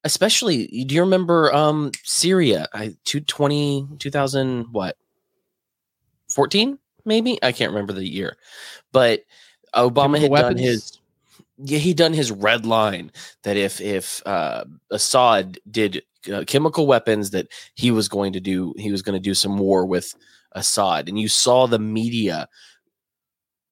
[0.03, 2.67] especially, do you remember um Syria?
[2.73, 4.97] I two twenty two thousand what,
[6.29, 7.37] fourteen maybe?
[7.43, 8.37] I can't remember the year,
[8.91, 9.23] but
[9.75, 10.55] Obama had weapons?
[10.55, 10.99] done his.
[11.59, 13.11] Yeah, he done his red line
[13.43, 18.73] that if if uh, Assad did uh, chemical weapons, that he was going to do
[18.77, 20.15] he was going to do some war with
[20.53, 22.47] Assad, and you saw the media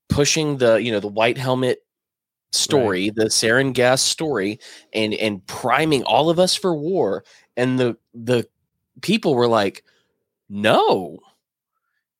[0.09, 1.79] pushing the you know the white helmet
[2.51, 4.59] story, the sarin gas story,
[4.93, 7.23] and and priming all of us for war,
[7.57, 8.47] and the the
[9.01, 9.83] people were like,
[10.49, 11.19] no,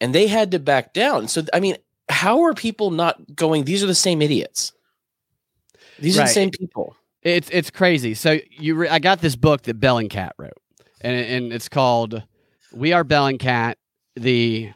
[0.01, 1.27] and they had to back down.
[1.27, 1.77] So I mean,
[2.09, 3.63] how are people not going?
[3.65, 4.73] These are the same idiots.
[5.99, 6.94] These are the same people.
[7.25, 8.13] It's it's crazy.
[8.13, 10.61] So you, re- I got this book that Bellingcat wrote,
[11.01, 12.21] and and it's called
[12.71, 13.75] "We Are Bellingcat:
[14.15, 14.71] The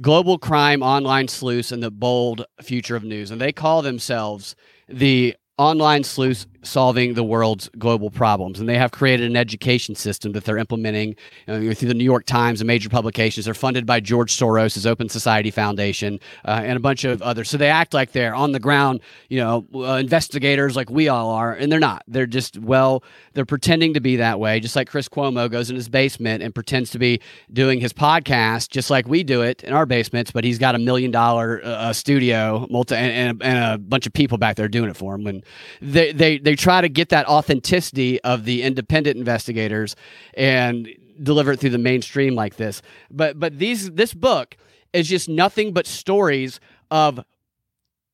[0.00, 4.56] Global Crime Online Sleuths and the Bold Future of News," and they call themselves
[4.88, 8.60] the online sleuths solving the world's global problems.
[8.60, 12.04] And they have created an education system that they're implementing you know, through the New
[12.04, 13.46] York Times and major publications.
[13.46, 17.48] They're funded by George Soros' Open Society Foundation uh, and a bunch of others.
[17.48, 21.30] So they act like they're on the ground, you know, uh, investigators like we all
[21.30, 22.02] are, and they're not.
[22.08, 23.02] They're just well,
[23.34, 26.54] they're pretending to be that way, just like Chris Cuomo goes in his basement and
[26.54, 27.20] pretends to be
[27.52, 30.30] doing his podcast, just like we do it in our basements.
[30.30, 34.12] But he's got a million dollar uh, studio, multi, and, and, and a bunch of
[34.12, 35.24] people back there doing it for him.
[35.24, 35.42] When
[35.80, 39.96] they they they try to get that authenticity of the independent investigators
[40.34, 40.88] and
[41.22, 42.82] deliver it through the mainstream like this.
[43.10, 44.56] But but these this book
[44.92, 47.20] is just nothing but stories of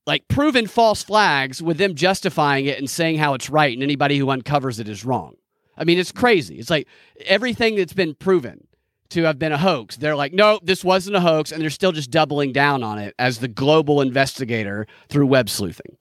[0.07, 4.19] like proven false flags with them justifying it and saying how it's right and anybody
[4.19, 5.37] who uncovers it is wrong.
[5.77, 6.59] I mean, it's crazy.
[6.59, 6.89] It's like
[7.25, 8.67] everything that's been proven
[9.11, 9.97] to have been a hoax.
[9.97, 13.15] They're like, no, this wasn't a hoax, and they're still just doubling down on it
[13.19, 15.97] as the global investigator through web sleuthing.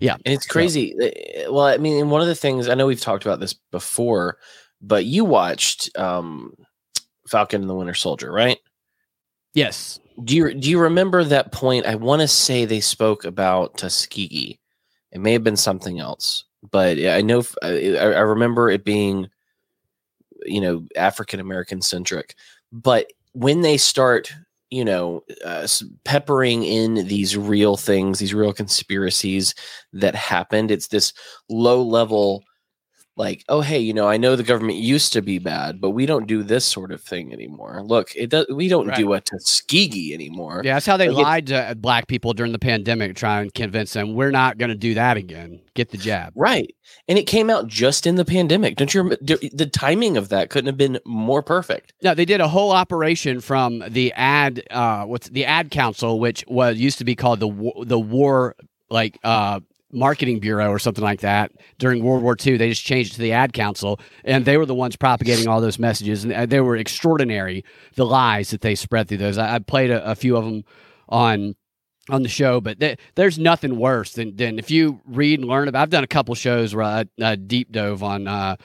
[0.00, 0.14] Yeah.
[0.24, 0.94] And it's crazy.
[1.00, 3.54] Uh, Well, I mean, and one of the things I know we've talked about this
[3.70, 4.38] before,
[4.80, 6.54] but you watched um,
[7.28, 8.58] Falcon and the Winter Soldier, right?
[9.54, 9.98] Yes.
[10.24, 11.86] Do you do you remember that point?
[11.86, 14.58] I want to say they spoke about Tuskegee.
[15.12, 17.68] It may have been something else, but I know I
[18.20, 19.28] remember it being,
[20.44, 22.34] you know, African American centric.
[22.72, 24.32] But when they start,
[24.70, 25.66] you know, uh,
[26.04, 29.54] peppering in these real things, these real conspiracies
[29.92, 31.12] that happened, it's this
[31.48, 32.44] low level.
[33.18, 36.06] Like, oh hey, you know, I know the government used to be bad, but we
[36.06, 37.82] don't do this sort of thing anymore.
[37.84, 38.46] Look, it does.
[38.48, 40.62] We don't do a Tuskegee anymore.
[40.64, 43.52] Yeah, that's how they Like, lied to uh, black people during the pandemic, trying to
[43.52, 45.60] convince them we're not going to do that again.
[45.74, 46.32] Get the jab.
[46.36, 46.72] Right.
[47.08, 48.76] And it came out just in the pandemic.
[48.76, 49.24] Don't you remember?
[49.24, 51.94] The timing of that couldn't have been more perfect.
[52.02, 56.44] No, they did a whole operation from the ad, uh, what's the ad council, which
[56.46, 58.54] was used to be called the the war
[58.90, 59.60] like uh,
[59.92, 61.52] marketing bureau or something like that.
[61.78, 64.74] During World War II, they just changed to the ad council, and they were the
[64.74, 67.64] ones propagating all those messages, and uh, they were extraordinary.
[67.94, 69.38] The lies that they spread through those.
[69.38, 70.64] I, I played a, a few of them
[71.08, 71.54] on
[72.10, 75.68] on the show, but th- there's nothing worse than, than if you read and learn
[75.68, 75.82] about.
[75.82, 78.56] I've done a couple shows where I, I deep dove on uh,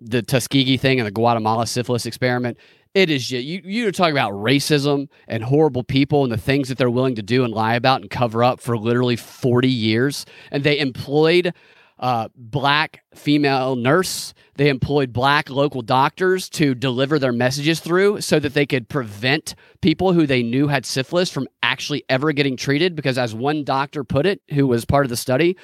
[0.00, 2.58] the Tuskegee thing and the Guatemala syphilis experiment.
[2.94, 3.62] It is you.
[3.64, 7.42] You're talking about racism and horrible people and the things that they're willing to do
[7.42, 10.26] and lie about and cover up for literally 40 years.
[10.50, 11.54] And they employed
[11.98, 14.34] uh, black female nurse.
[14.56, 19.54] They employed black local doctors to deliver their messages through so that they could prevent
[19.80, 22.94] people who they knew had syphilis from actually ever getting treated.
[22.94, 25.56] Because, as one doctor put it, who was part of the study,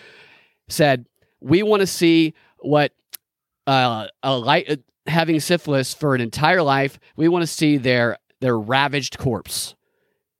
[0.68, 1.04] said,
[1.40, 2.92] We want to see what
[3.66, 6.98] uh, a light having syphilis for an entire life.
[7.16, 9.74] We want to see their their ravaged corpse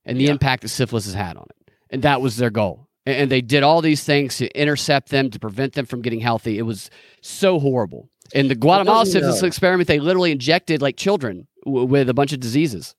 [0.05, 1.73] and the impact that syphilis has had on it.
[1.91, 2.89] And that was their goal.
[3.05, 6.59] And, they did all these things to intercept them, to prevent them from getting healthy.
[6.59, 6.91] It was
[7.23, 8.11] so horrible.
[8.35, 12.33] In the Guatemala syphilis know- experiment, they literally injected like children w- with a bunch
[12.35, 12.95] of diseases.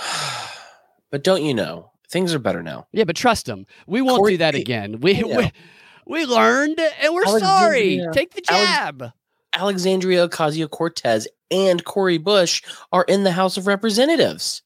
[1.10, 2.86] But don't you know, things are better now.
[2.92, 3.64] Yeah, but trust them.
[3.86, 5.00] We won't Corey- do that again.
[5.00, 5.50] We, we
[6.06, 8.04] we learned and we're sorry.
[8.12, 9.12] Take the jab.
[9.58, 14.62] Alexandria Ocasio Cortez and Cori Bush are in the House of Representatives.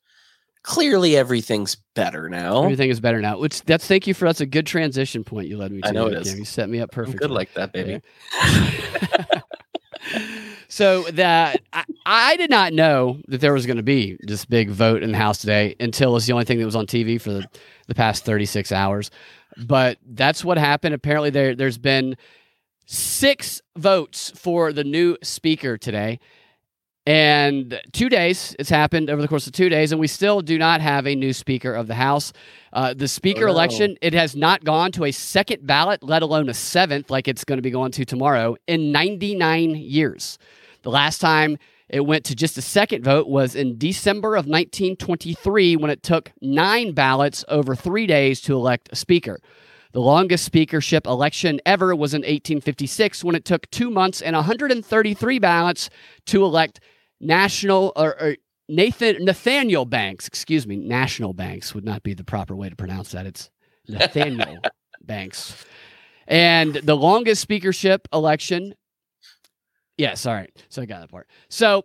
[0.64, 2.62] Clearly, everything's better now.
[2.62, 3.38] Everything is better now.
[3.38, 5.88] Which that's thank you for that's a good transition point you led me to.
[5.88, 6.38] I know it is.
[6.38, 7.18] You set me up I'm perfectly.
[7.18, 8.00] good like that, baby.
[10.69, 14.71] so that I, I did not know that there was going to be this big
[14.71, 17.33] vote in the House today until it's the only thing that was on TV for
[17.33, 17.46] the,
[17.88, 19.10] the past 36 hours.
[19.66, 20.94] But that's what happened.
[20.94, 22.16] Apparently, there there's been
[22.92, 26.20] six votes for the new speaker today.
[27.04, 30.56] And two days, it's happened over the course of two days, and we still do
[30.56, 32.32] not have a new Speaker of the House.
[32.72, 33.52] Uh, the Speaker Oh, no.
[33.52, 37.42] election, it has not gone to a second ballot, let alone a seventh, like it's
[37.44, 40.38] going to be going to tomorrow, in 99 years.
[40.82, 45.74] The last time it went to just a second vote was in December of 1923
[45.74, 49.40] when it took nine ballots over three days to elect a Speaker.
[49.92, 55.38] The longest speakership election ever was in 1856 when it took two months and 133
[55.38, 55.90] ballots
[56.26, 56.80] to elect
[57.20, 58.36] national or, or
[58.68, 60.26] Nathan Nathaniel Banks.
[60.26, 63.26] Excuse me, National Banks would not be the proper way to pronounce that.
[63.26, 63.50] It's
[63.86, 64.58] Nathaniel
[65.02, 65.62] Banks.
[66.26, 68.74] And the longest speakership election.
[69.98, 70.50] Yes, all right.
[70.70, 71.28] So I got that part.
[71.50, 71.84] So,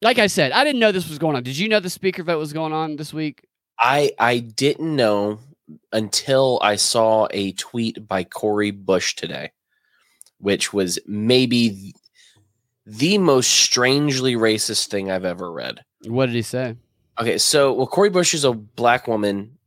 [0.00, 1.42] like I said, I didn't know this was going on.
[1.42, 3.44] Did you know the speaker vote was going on this week?
[3.80, 5.40] I I didn't know
[5.92, 9.52] until I saw a tweet by Cori Bush today,
[10.38, 11.94] which was maybe
[12.86, 15.84] the most strangely racist thing I've ever read.
[16.06, 16.76] What did he say?
[17.20, 19.58] Okay, so well, Cori Bush is a black woman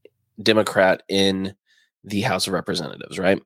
[0.42, 1.56] Democrat in
[2.04, 3.42] the House of Representatives, right?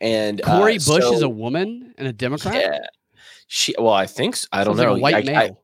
[0.00, 2.54] And uh, Cori Bush is a woman and a Democrat.
[2.54, 2.78] yeah.
[3.48, 4.46] She well, I think so.
[4.52, 4.94] I don't Sounds like know.
[4.96, 5.62] a white I, I, male.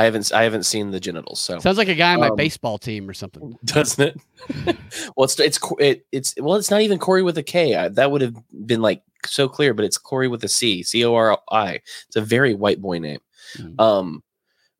[0.00, 2.36] I haven't I haven't seen the genitals, so Sounds like a guy on my Um,
[2.36, 3.54] baseball team or something.
[3.66, 4.20] doesn't it?
[5.14, 7.74] well, it's it's it, it's well, it's not even Corey with a K.
[7.76, 8.34] I, that would have
[8.66, 11.80] been like so clear, but it's Corey with a C, C O R I.
[12.06, 13.20] It's a very white boy name.
[13.58, 13.78] Mhm.
[13.78, 14.22] Um,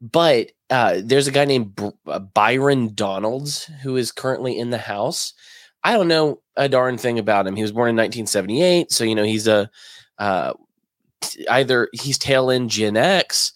[0.00, 4.78] but uh, there's a guy named Br- uh, Byron Donalds who is currently in the
[4.78, 5.34] House.
[5.84, 7.56] I don't know a darn thing about him.
[7.56, 9.70] He was born in 1978, so you know he's a
[10.18, 10.54] uh,
[11.50, 13.52] either he's tail end Gen X,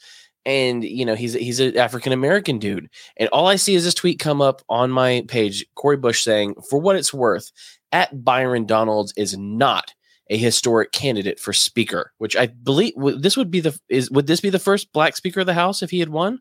[0.46, 2.88] and you know he's he's an African American dude.
[3.16, 6.54] And all I see is this tweet come up on my page, Cori Bush saying,
[6.68, 7.50] "For what it's worth,
[7.92, 9.94] at Byron Donalds is not."
[10.30, 14.40] A historic candidate for speaker, which I believe this would be the is would this
[14.40, 16.40] be the first black speaker of the House if he had won?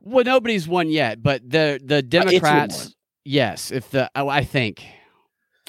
[0.00, 2.00] Well, nobody's won yet, but the the Uh.
[2.02, 2.94] Democrats,
[3.24, 3.70] yes.
[3.70, 4.84] If the oh, I think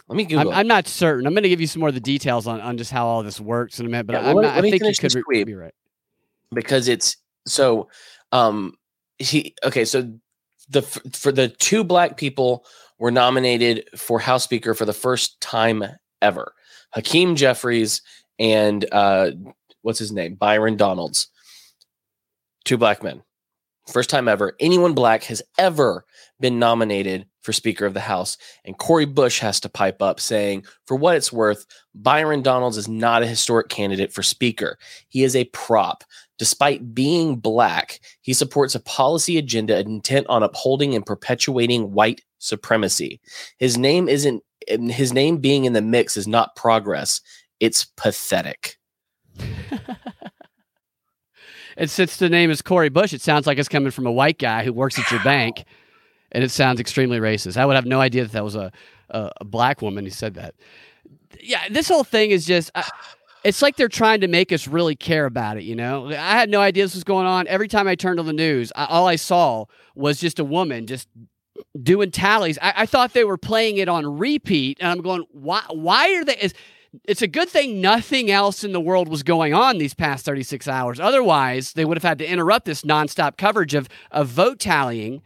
[0.10, 0.52] Let me I'm, Google.
[0.52, 1.26] I'm not certain.
[1.26, 3.24] I'm going to give you some more of the details on, on just how all
[3.24, 4.08] this works in a minute.
[4.08, 5.74] But Yeah, well, I'm not, let I think you could re- be right.
[6.56, 7.90] Because it's so
[8.32, 8.74] um
[9.20, 10.12] he okay so
[10.70, 12.66] the for the two black people
[12.98, 15.84] were nominated for house speaker for the first time
[16.22, 16.54] ever
[16.94, 18.02] hakeem jeffries
[18.40, 19.30] and uh
[19.86, 20.34] what's his name?
[20.34, 21.28] Byron donalds.
[22.66, 23.22] Two black men.
[23.88, 26.06] First time ever anyone black has ever
[26.40, 30.66] been nominated for speaker of the house and cori bush has to pipe up saying
[30.88, 34.80] for what it's worth byron donalds is not a historic candidate for speaker.
[35.10, 36.04] He is a prop
[36.38, 43.22] Despite being black, he supports a policy agenda intent on upholding and perpetuating white supremacy.
[43.58, 47.22] His name isn't his name being in the mix is not progress.
[47.60, 48.78] It's pathetic.
[51.78, 54.40] And since the name is Cori Bush, it sounds like it's coming from a white
[54.40, 55.66] guy who works at your bank,
[56.32, 57.58] and it sounds extremely racist.
[57.58, 58.72] I would have no idea that that was a
[59.10, 60.56] a, a black woman who said that.
[61.42, 62.72] Yeah, this whole thing is just.
[62.76, 62.90] I,
[63.46, 66.10] it's like they're trying to make us really care about it, you know?
[66.10, 67.48] I had no idea this was going on.
[67.48, 70.88] Every time I turned on the news, I, all I saw was just a woman
[70.88, 71.08] just
[71.82, 72.58] doing tallies.
[72.60, 75.62] I, I thought they were playing it on repeat, and I'm going, why?
[75.70, 76.38] Why are they?
[76.38, 76.56] It's,
[77.04, 80.68] it's a good thing nothing else in the world was going on these past 36
[80.68, 81.00] hours.
[81.00, 85.22] Otherwise, they would have had to interrupt this nonstop coverage of of vote tallying.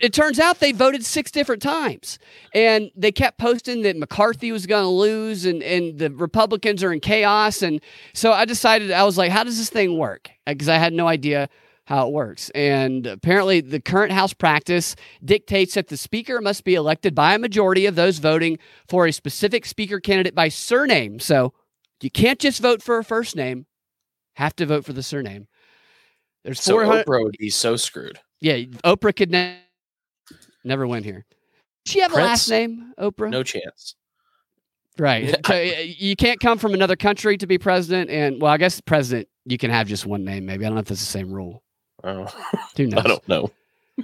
[0.00, 2.18] It, turns out they voted six different times,
[2.54, 6.92] and they kept posting that McCarthy was going to lose, and and the Republicans are
[6.92, 7.62] in chaos.
[7.62, 7.80] And
[8.14, 10.30] so I decided I was like, how does this thing work?
[10.46, 11.48] Uh, because I had no idea
[11.86, 12.50] how it works.
[12.50, 14.94] And apparently, the current House practice
[15.24, 19.12] dictates that the Speaker must be elected by a majority of those voting for a
[19.12, 21.18] specific Speaker candidate by surname.
[21.18, 21.52] So
[22.00, 23.66] you can't just vote for a first name,
[24.34, 25.48] have to vote for the surname.
[26.44, 27.06] There's So 400.
[27.06, 28.18] Oprah would be so screwed.
[28.40, 29.58] Yeah, Oprah could ne-
[30.64, 31.24] never win here.
[31.84, 33.30] Does she have a last name, Oprah?
[33.30, 33.94] No chance.
[34.98, 35.34] Right.
[35.46, 38.10] So, you can't come from another country to be president.
[38.10, 40.64] And, well, I guess president, you can have just one name, maybe.
[40.64, 41.62] I don't know if that's the same rule.
[42.04, 42.26] Oh,
[42.76, 43.00] Who knows?
[43.04, 43.50] I don't know.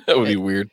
[0.06, 0.70] That would be weird.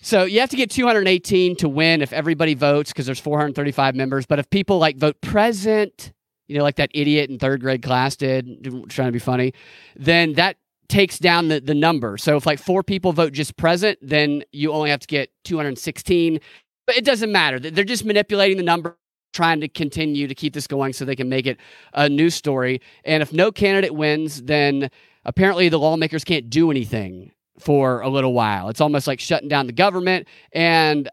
[0.00, 4.26] So you have to get 218 to win if everybody votes because there's 435 members.
[4.26, 6.12] But if people like vote present,
[6.46, 9.54] you know, like that idiot in third grade class did, trying to be funny,
[9.96, 10.56] then that
[10.88, 12.16] takes down the, the number.
[12.18, 16.40] So if like four people vote just present, then you only have to get 216.
[16.86, 17.58] But it doesn't matter.
[17.58, 18.96] They're just manipulating the number,
[19.32, 21.58] trying to continue to keep this going so they can make it
[21.94, 22.80] a news story.
[23.04, 24.90] And if no candidate wins, then
[25.24, 28.68] apparently the lawmakers can't do anything for a little while.
[28.68, 30.28] It's almost like shutting down the government.
[30.52, 31.08] And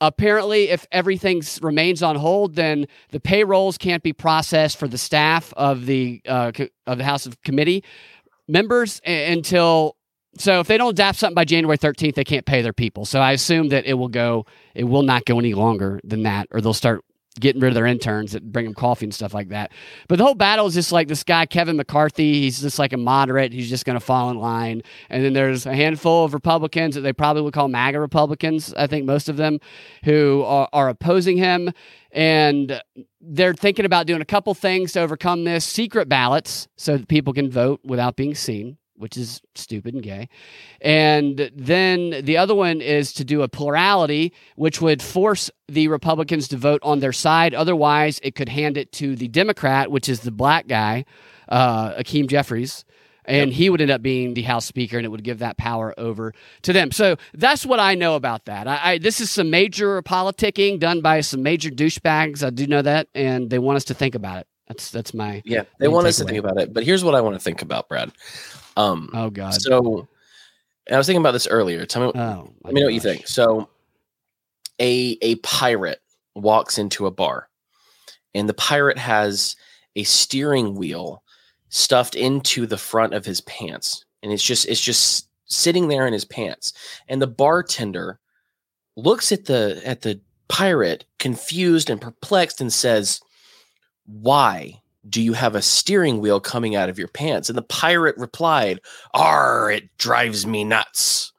[0.00, 5.52] apparently, if everything remains on hold, then the payrolls can't be processed for the staff
[5.56, 6.52] of the uh,
[6.86, 7.84] of the House of Committee
[8.48, 9.96] members until.
[10.36, 13.04] So if they don't adapt something by January 13th, they can't pay their people.
[13.04, 14.46] So I assume that it will go.
[14.74, 17.04] It will not go any longer than that, or they'll start
[17.40, 19.72] getting rid of their interns that bring them coffee and stuff like that.
[20.08, 22.42] But the whole battle is just like this guy Kevin McCarthy.
[22.42, 23.52] He's just like a moderate.
[23.52, 24.82] He's just going to fall in line.
[25.10, 28.72] And then there's a handful of Republicans that they probably would call MAGA Republicans.
[28.74, 29.58] I think most of them
[30.04, 31.72] who are, are opposing him,
[32.12, 32.80] and
[33.20, 37.32] they're thinking about doing a couple things to overcome this: secret ballots so that people
[37.32, 38.78] can vote without being seen.
[38.96, 40.28] Which is stupid and gay.
[40.80, 46.46] And then the other one is to do a plurality, which would force the Republicans
[46.48, 47.54] to vote on their side.
[47.54, 51.04] Otherwise, it could hand it to the Democrat, which is the black guy,
[51.48, 52.84] uh, Hakeem Jeffries.
[53.24, 55.94] And he would end up being the House Speaker, and it would give that power
[55.96, 56.92] over to them.
[56.92, 58.68] So that's what I know about that.
[58.68, 62.46] I, I, this is some major politicking done by some major douchebags.
[62.46, 64.46] I do know that, and they want us to think about it.
[64.68, 66.72] That's that's my Yeah, they want us to think about it.
[66.72, 68.12] But here's what I want to think about, Brad.
[68.76, 69.54] Um, Oh God.
[69.54, 70.08] so
[70.90, 71.86] I was thinking about this earlier.
[71.86, 73.26] Tell me, oh, let me know what you think.
[73.28, 73.68] So,
[74.80, 76.00] a a pirate
[76.34, 77.48] walks into a bar,
[78.34, 79.56] and the pirate has
[79.96, 81.22] a steering wheel
[81.68, 86.12] stuffed into the front of his pants, and it's just it's just sitting there in
[86.12, 86.72] his pants.
[87.08, 88.18] And the bartender
[88.96, 93.20] looks at the at the pirate, confused and perplexed, and says,
[94.06, 97.50] "Why?" Do you have a steering wheel coming out of your pants?
[97.50, 98.80] And the pirate replied,
[99.12, 101.32] "Arr, it drives me nuts."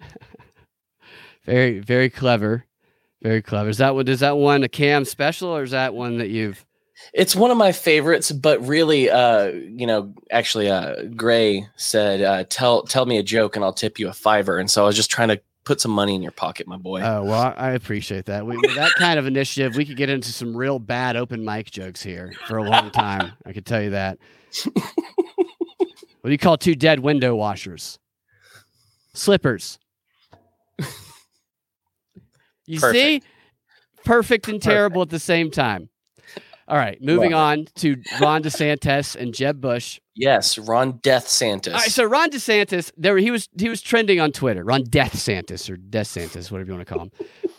[1.46, 2.66] Very, very clever.
[3.22, 3.70] Very clever.
[3.70, 6.64] Is that what is that one a cam special or is that one that you've
[7.14, 12.44] It's one of my favorites, but really, uh, you know, actually, uh, Gray said, uh,
[12.50, 14.96] "Tell tell me a joke, and I'll tip you a fiver." And so I was
[14.96, 17.00] just trying to put some money in your pocket, my boy.
[17.02, 18.46] Oh well, I appreciate that.
[18.46, 21.70] We, with that kind of initiative, we could get into some real bad open mic
[21.70, 23.32] jokes here for a long time.
[23.44, 24.18] I could tell you that.
[24.64, 27.98] what do you call two dead window washers?
[29.14, 29.78] Slippers.
[32.66, 33.26] You see, Perfect.
[34.04, 35.90] perfect and terrible at the same time.
[36.66, 40.00] All right, moving on to Ron DeSantis and Jeb Bush.
[40.14, 41.72] yes, Ron Death Santis.
[41.72, 44.64] All right, so Ron DeSantis, there he was he was trending on Twitter.
[44.64, 47.12] Ron Death Santis or Death Santis, whatever you want to call him.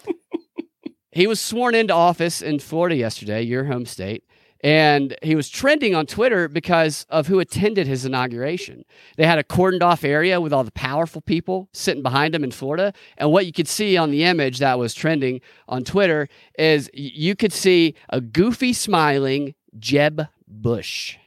[1.11, 4.23] he was sworn into office in Florida yesterday, your home state,
[4.65, 8.83] and he was trending on Twitter because of who attended his inauguration.
[9.15, 12.49] They had a cordoned off area with all the powerful people sitting behind him in
[12.49, 16.89] Florida, and what you could see on the image that was trending on Twitter is
[16.93, 21.17] you could see a goofy smiling Jeb Bush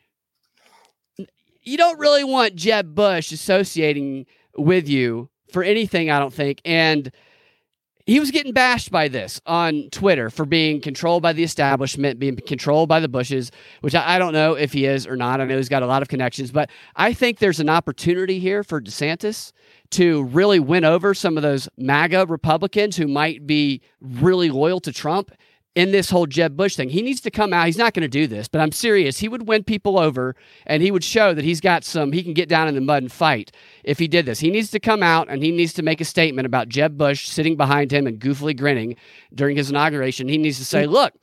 [1.62, 4.24] you don't really want Jeb Bush associating
[4.56, 6.62] with you for anything, I don't think.
[6.64, 7.12] And
[8.08, 12.36] he was getting bashed by this on Twitter for being controlled by the establishment, being
[12.36, 13.52] controlled by the Bushes,
[13.82, 15.42] which I, I don't know if he is or not.
[15.42, 18.64] I know he's got a lot of connections, but I think there's an opportunity here
[18.64, 19.52] for DeSantis
[19.90, 24.92] to really win over some of those MAGA Republicans who might be really loyal to
[24.92, 25.30] Trump
[25.78, 26.88] in this whole Jeb Bush thing.
[26.88, 27.66] He needs to come out.
[27.66, 29.20] He's not going to do this, but I'm serious.
[29.20, 30.34] He would win people over
[30.66, 33.04] and he would show that he's got some, he can get down in the mud
[33.04, 33.52] and fight
[33.84, 34.40] if he did this.
[34.40, 37.28] He needs to come out and he needs to make a statement about Jeb Bush
[37.28, 38.96] sitting behind him and goofily grinning
[39.32, 40.26] during his inauguration.
[40.26, 40.90] He needs to say, mm.
[40.90, 41.14] look,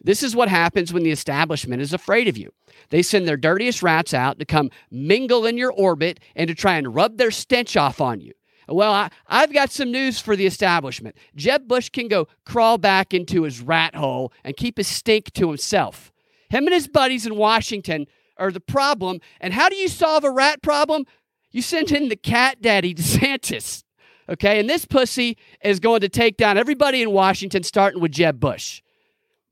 [0.00, 2.52] this is what happens when the establishment is afraid of you.
[2.88, 6.74] They send their dirtiest rats out to come mingle in your orbit and to try
[6.74, 8.32] and rub their stench off on you.
[8.72, 11.16] Well, I, I've got some news for the establishment.
[11.36, 15.48] Jeb Bush can go crawl back into his rat hole and keep his stink to
[15.48, 16.12] himself.
[16.50, 18.06] Him and his buddies in Washington
[18.36, 19.20] are the problem.
[19.40, 21.06] And how do you solve a rat problem?
[21.50, 23.84] You send in the cat daddy DeSantis.
[24.28, 28.38] Okay, and this pussy is going to take down everybody in Washington, starting with Jeb
[28.38, 28.80] Bush.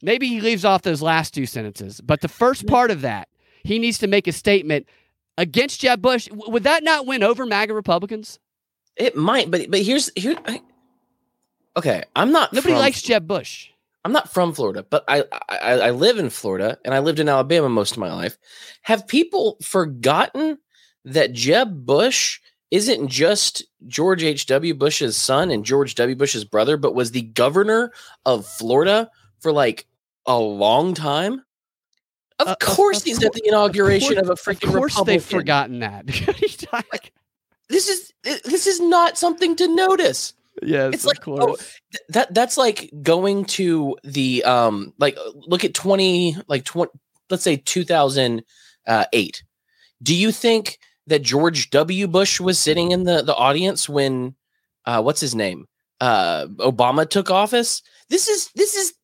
[0.03, 3.29] Maybe he leaves off those last two sentences, but the first part of that,
[3.65, 4.87] he needs to make a statement
[5.37, 6.29] against Jeb Bush.
[6.33, 8.39] Would that not win over MAGA Republicans?
[9.01, 10.37] It might, but but here's here.
[10.47, 10.61] I,
[11.77, 12.53] okay, I'm not.
[12.53, 13.69] Nobody from- likes Jeb Bush.
[14.05, 17.29] I'm not from Florida, but I, I I live in Florida and I lived in
[17.29, 18.39] Alabama most of my life.
[18.83, 20.57] Have people forgotten
[21.05, 22.41] that Jeb Bush
[22.71, 24.73] isn't just George H.W.
[24.75, 26.17] Bush's son and George W.
[26.17, 27.93] Bush's brother, but was the governor
[28.25, 29.87] of Florida for like
[30.25, 31.45] a long time?
[32.39, 34.93] Of Uh, course, of he's cour- at the inauguration of, course- a freaking Of course,
[34.95, 35.05] Republican.
[35.07, 36.07] they've forgotten that.
[37.71, 38.13] This is
[38.45, 40.35] this is not something to notice.
[40.63, 45.73] yes, It's like oh, th- that that's like going to the um like look at
[45.73, 46.91] 20 like 20
[47.31, 49.43] let's say 2008
[50.03, 54.35] do you think that george w bush was sitting in the the audience when
[54.85, 55.67] uh what's his name
[56.01, 57.83] uh, Obama took office.
[58.09, 58.95] This is this is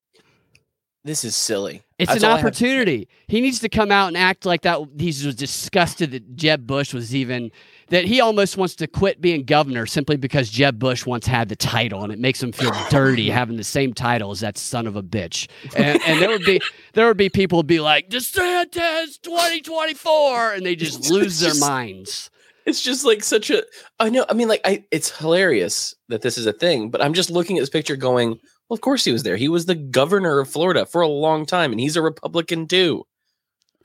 [1.05, 1.83] this is silly.
[1.99, 2.67] It's That's an all I have to say.
[2.67, 3.09] opportunity.
[3.29, 4.81] He needs to come out and act like that.
[4.99, 7.51] He was disgusted that Jeb Bush was even
[7.89, 11.57] that he almost wants to quit being governor simply because Jeb Bush once had the
[11.57, 14.97] title and it makes him feel dirty having the same title as that son of
[14.97, 15.49] a bitch.
[15.77, 16.61] And, and there would be
[16.95, 22.31] there would be people who'd be like DeSantis 2024 and they just lose their minds.
[22.67, 23.63] It's just like such a.
[24.01, 24.27] I know.
[24.29, 24.85] I mean, like, I.
[24.91, 28.31] It's hilarious that this is a thing, but I'm just looking at this picture, going,
[28.69, 29.37] "Well, of course he was there.
[29.37, 33.07] He was the governor of Florida for a long time, and he's a Republican too.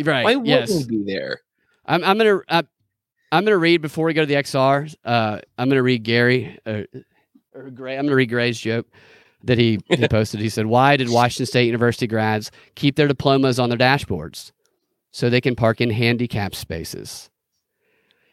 [0.04, 0.24] Right.
[0.24, 1.42] Why wouldn't he be there?"
[1.86, 2.64] I'm, I'm gonna uh,
[3.32, 4.94] I'm gonna read before we go to the XR.
[5.06, 6.84] Uh, I'm gonna read Gary uh,
[7.54, 7.98] or Gray.
[7.98, 8.88] I'm gonna read Gray's joke
[9.44, 10.40] that he, he posted.
[10.40, 14.52] He said, "Why did Washington State University grads keep their diplomas on their dashboards
[15.12, 17.30] so they can park in handicap spaces?"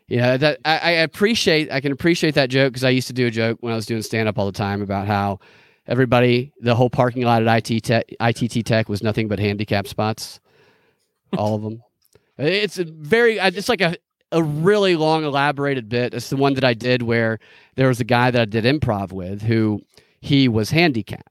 [0.09, 1.71] Yeah, that I, I appreciate.
[1.71, 3.87] I can appreciate that joke because I used to do a joke when I was
[3.87, 5.39] doing stand up all the time about how
[5.87, 10.41] everybody, the whole parking lot at IT Tech, ITT Tech was nothing but handicap spots,
[11.37, 11.83] all of them.
[12.39, 13.97] It's a very, it's like a,
[14.33, 16.15] a really long, elaborated bit.
[16.15, 17.39] It's the one that I did where
[17.77, 19.83] there was a guy that I did improv with who
[20.21, 21.25] he was handicapped.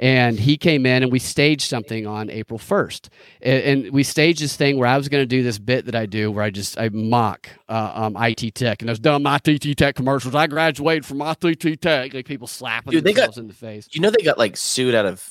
[0.00, 3.08] And he came in and we staged something on April 1st.
[3.42, 5.96] And, and we staged this thing where I was going to do this bit that
[5.96, 9.76] I do where I just, I mock uh, um, IT Tech and those dumb IT
[9.76, 10.36] Tech commercials.
[10.36, 12.14] I graduated from IT Tech.
[12.14, 13.88] Like people slapping Dude, they got- themselves in the face.
[13.90, 15.28] You know, they got like sued out of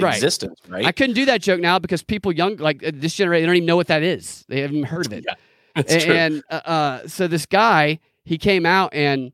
[0.00, 0.14] Right.
[0.14, 0.84] existence, right?
[0.84, 3.56] I couldn't do that joke now because people young, like uh, this generation, they don't
[3.56, 4.44] even know what that is.
[4.48, 5.24] They haven't heard of it.
[5.26, 5.34] Yeah,
[5.78, 6.14] That's A- true.
[6.14, 9.32] and uh, uh, so this guy, he came out and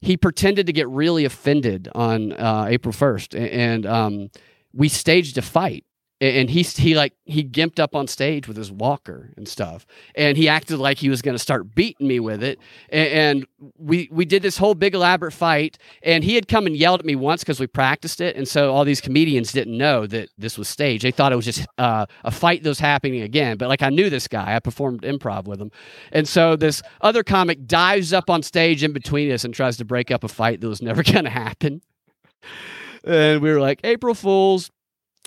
[0.00, 4.30] he pretended to get really offended on uh, April first, and um,
[4.72, 5.84] we staged a fight.
[6.24, 10.36] And he he like he gimped up on stage with his walker and stuff, and
[10.36, 12.58] he acted like he was going to start beating me with it.
[12.90, 13.46] A- And
[13.78, 17.06] we we did this whole big elaborate fight, and he had come and yelled at
[17.06, 20.56] me once because we practiced it, and so all these comedians didn't know that this
[20.56, 21.04] was staged.
[21.04, 23.56] They thought it was just uh, a fight that was happening again.
[23.58, 25.70] But like I knew this guy, I performed improv with him,
[26.12, 29.84] and so this other comic dives up on stage in between us and tries to
[29.84, 31.82] break up a fight that was never going to happen.
[33.04, 34.70] And we were like, April Fools.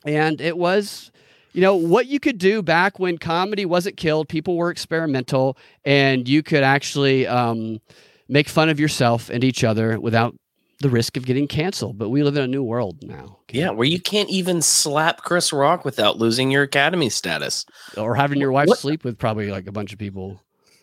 [0.06, 1.12] And it was,
[1.54, 6.28] you know, what you could do back when comedy wasn't killed, people were experimental, and
[6.28, 7.80] you could actually um,
[8.28, 10.36] make fun of yourself and each other without
[10.80, 11.98] the risk of getting canceled.
[11.98, 13.40] But we live in a new world now.
[13.52, 17.66] yeah, where you can't even slap Chris Rock without losing your Academy status.
[17.98, 20.42] Or having your wife What- sleep with probably like a bunch of people.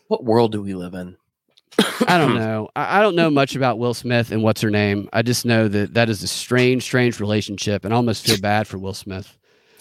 [0.08, 1.16] What world do we live in?
[2.06, 2.68] I don't know.
[2.76, 5.08] I, I don't know much about Will Smith and what's her name.
[5.12, 8.66] I just know that that is a strange, strange relationship, and I almost feel bad
[8.66, 9.36] for Will Smith.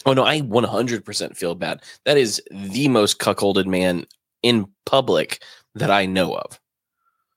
[0.05, 1.81] Oh no, I 100% feel bad.
[2.05, 4.05] That is the most cuckolded man
[4.41, 5.41] in public
[5.75, 6.59] that I know of.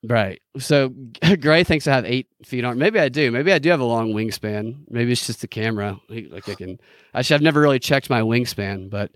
[0.03, 0.41] Right.
[0.59, 0.93] So
[1.41, 2.77] Gray thinks I have eight feet on.
[2.77, 3.31] Maybe I do.
[3.31, 4.83] Maybe I do have a long wingspan.
[4.89, 5.99] Maybe it's just the camera.
[6.09, 6.79] Like I can.
[7.13, 7.35] I should.
[7.35, 9.11] I've never really checked my wingspan, but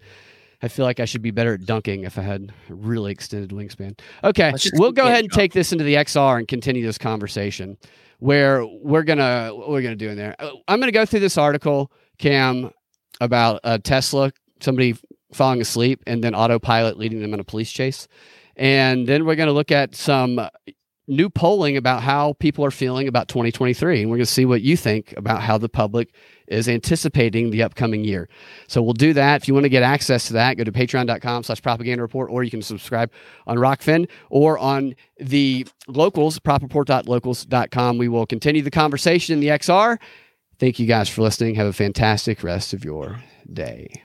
[0.62, 3.50] I feel like I should be better at dunking if I had a really extended
[3.50, 4.00] wingspan.
[4.24, 7.78] Okay, we'll go ahead and take this into the XR and continue this conversation.
[8.20, 10.36] Where we're gonna what we're gonna do in there.
[10.38, 12.70] Uh, I'm gonna go through this article, Cam,
[13.20, 14.96] about a Tesla, somebody
[15.34, 18.08] falling asleep, and then autopilot leading them in a police chase,
[18.56, 20.40] and then we're gonna look at some
[21.12, 24.62] new polling about how people are feeling about 2023 and we're going to see what
[24.62, 26.14] you think about how the public
[26.48, 28.30] is anticipating the upcoming year.
[28.68, 29.42] So we'll do that.
[29.42, 32.44] If you want to get access to that go to patreon.com slash propaganda report or
[32.44, 33.12] you can subscribe
[33.46, 40.00] on Rokfin or on the locals propreport.locals.com we will continue the conversation in the xr
[40.60, 41.56] thank you guys for listening.
[41.56, 44.04] Have a fantastic rest of your day